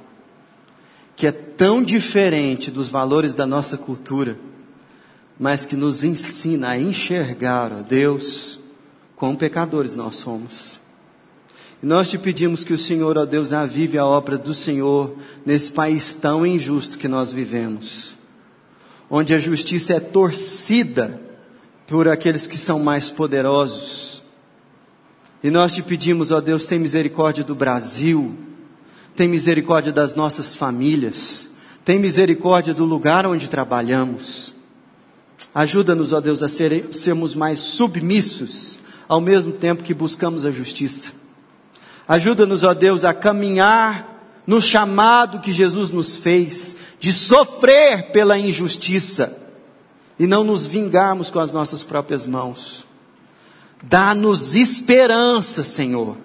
que 1.16 1.26
é 1.26 1.32
tão 1.32 1.82
diferente 1.82 2.70
dos 2.70 2.88
valores 2.88 3.34
da 3.34 3.46
nossa 3.46 3.76
cultura 3.76 4.38
mas 5.38 5.66
que 5.66 5.76
nos 5.76 6.04
ensina 6.04 6.70
a 6.70 6.78
enxergar, 6.78 7.72
ó 7.72 7.82
Deus, 7.82 8.60
quão 9.16 9.34
pecadores 9.34 9.94
nós 9.94 10.16
somos. 10.16 10.80
E 11.82 11.86
nós 11.86 12.08
te 12.08 12.16
pedimos 12.16 12.64
que 12.64 12.72
o 12.72 12.78
Senhor, 12.78 13.18
ó 13.18 13.24
Deus, 13.24 13.52
avive 13.52 13.98
a 13.98 14.06
obra 14.06 14.38
do 14.38 14.54
Senhor 14.54 15.14
nesse 15.44 15.72
país 15.72 16.14
tão 16.14 16.46
injusto 16.46 16.98
que 16.98 17.08
nós 17.08 17.32
vivemos, 17.32 18.13
onde 19.10 19.34
a 19.34 19.38
justiça 19.38 19.94
é 19.94 20.00
torcida 20.00 21.20
por 21.86 22.08
aqueles 22.08 22.46
que 22.46 22.56
são 22.56 22.78
mais 22.78 23.10
poderosos. 23.10 24.22
E 25.42 25.50
nós 25.50 25.74
te 25.74 25.82
pedimos, 25.82 26.32
ó 26.32 26.40
Deus, 26.40 26.66
tem 26.66 26.78
misericórdia 26.78 27.44
do 27.44 27.54
Brasil, 27.54 28.34
tem 29.14 29.28
misericórdia 29.28 29.92
das 29.92 30.14
nossas 30.14 30.54
famílias, 30.54 31.50
tem 31.84 31.98
misericórdia 31.98 32.72
do 32.72 32.84
lugar 32.84 33.26
onde 33.26 33.48
trabalhamos. 33.48 34.54
Ajuda-nos, 35.54 36.12
ó 36.12 36.20
Deus, 36.20 36.42
a 36.42 36.48
ser, 36.48 36.88
sermos 36.92 37.34
mais 37.34 37.60
submissos, 37.60 38.78
ao 39.06 39.20
mesmo 39.20 39.52
tempo 39.52 39.84
que 39.84 39.92
buscamos 39.92 40.46
a 40.46 40.50
justiça. 40.50 41.12
Ajuda-nos, 42.08 42.64
ó 42.64 42.72
Deus, 42.72 43.04
a 43.04 43.12
caminhar 43.12 44.13
no 44.46 44.60
chamado 44.60 45.40
que 45.40 45.52
Jesus 45.52 45.90
nos 45.90 46.16
fez, 46.16 46.76
de 46.98 47.12
sofrer 47.12 48.10
pela 48.12 48.38
injustiça, 48.38 49.38
e 50.18 50.26
não 50.26 50.44
nos 50.44 50.66
vingarmos 50.66 51.30
com 51.30 51.40
as 51.40 51.50
nossas 51.50 51.82
próprias 51.82 52.26
mãos. 52.26 52.86
Dá-nos 53.82 54.54
esperança, 54.54 55.62
Senhor, 55.62 56.16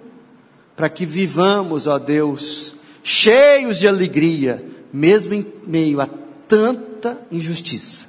para 0.76 0.88
que 0.88 1.04
vivamos, 1.04 1.86
ó 1.86 1.98
Deus, 1.98 2.74
cheios 3.02 3.78
de 3.78 3.88
alegria, 3.88 4.64
mesmo 4.92 5.34
em 5.34 5.46
meio 5.66 6.00
a 6.00 6.08
tanta 6.46 7.20
injustiça. 7.30 8.06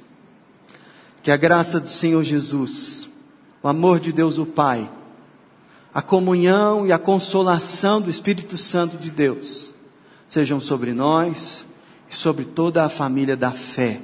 Que 1.22 1.30
a 1.30 1.36
graça 1.36 1.80
do 1.80 1.88
Senhor 1.88 2.22
Jesus, 2.22 3.08
o 3.62 3.68
amor 3.68 3.98
de 3.98 4.12
Deus 4.12 4.38
o 4.38 4.46
Pai, 4.46 4.90
a 5.92 6.02
comunhão 6.02 6.86
e 6.86 6.92
a 6.92 6.98
consolação 6.98 8.00
do 8.00 8.10
Espírito 8.10 8.56
Santo 8.56 8.96
de 8.96 9.10
Deus 9.10 9.72
sejam 10.32 10.58
sobre 10.62 10.94
nós 10.94 11.66
e 12.08 12.14
sobre 12.14 12.46
toda 12.46 12.86
a 12.86 12.88
família 12.88 13.36
da 13.36 13.50
fé, 13.50 14.00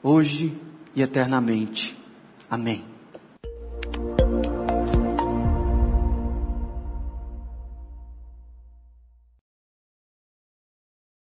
hoje 0.00 0.56
e 0.94 1.02
eternamente. 1.02 1.98
Amém. 2.48 2.84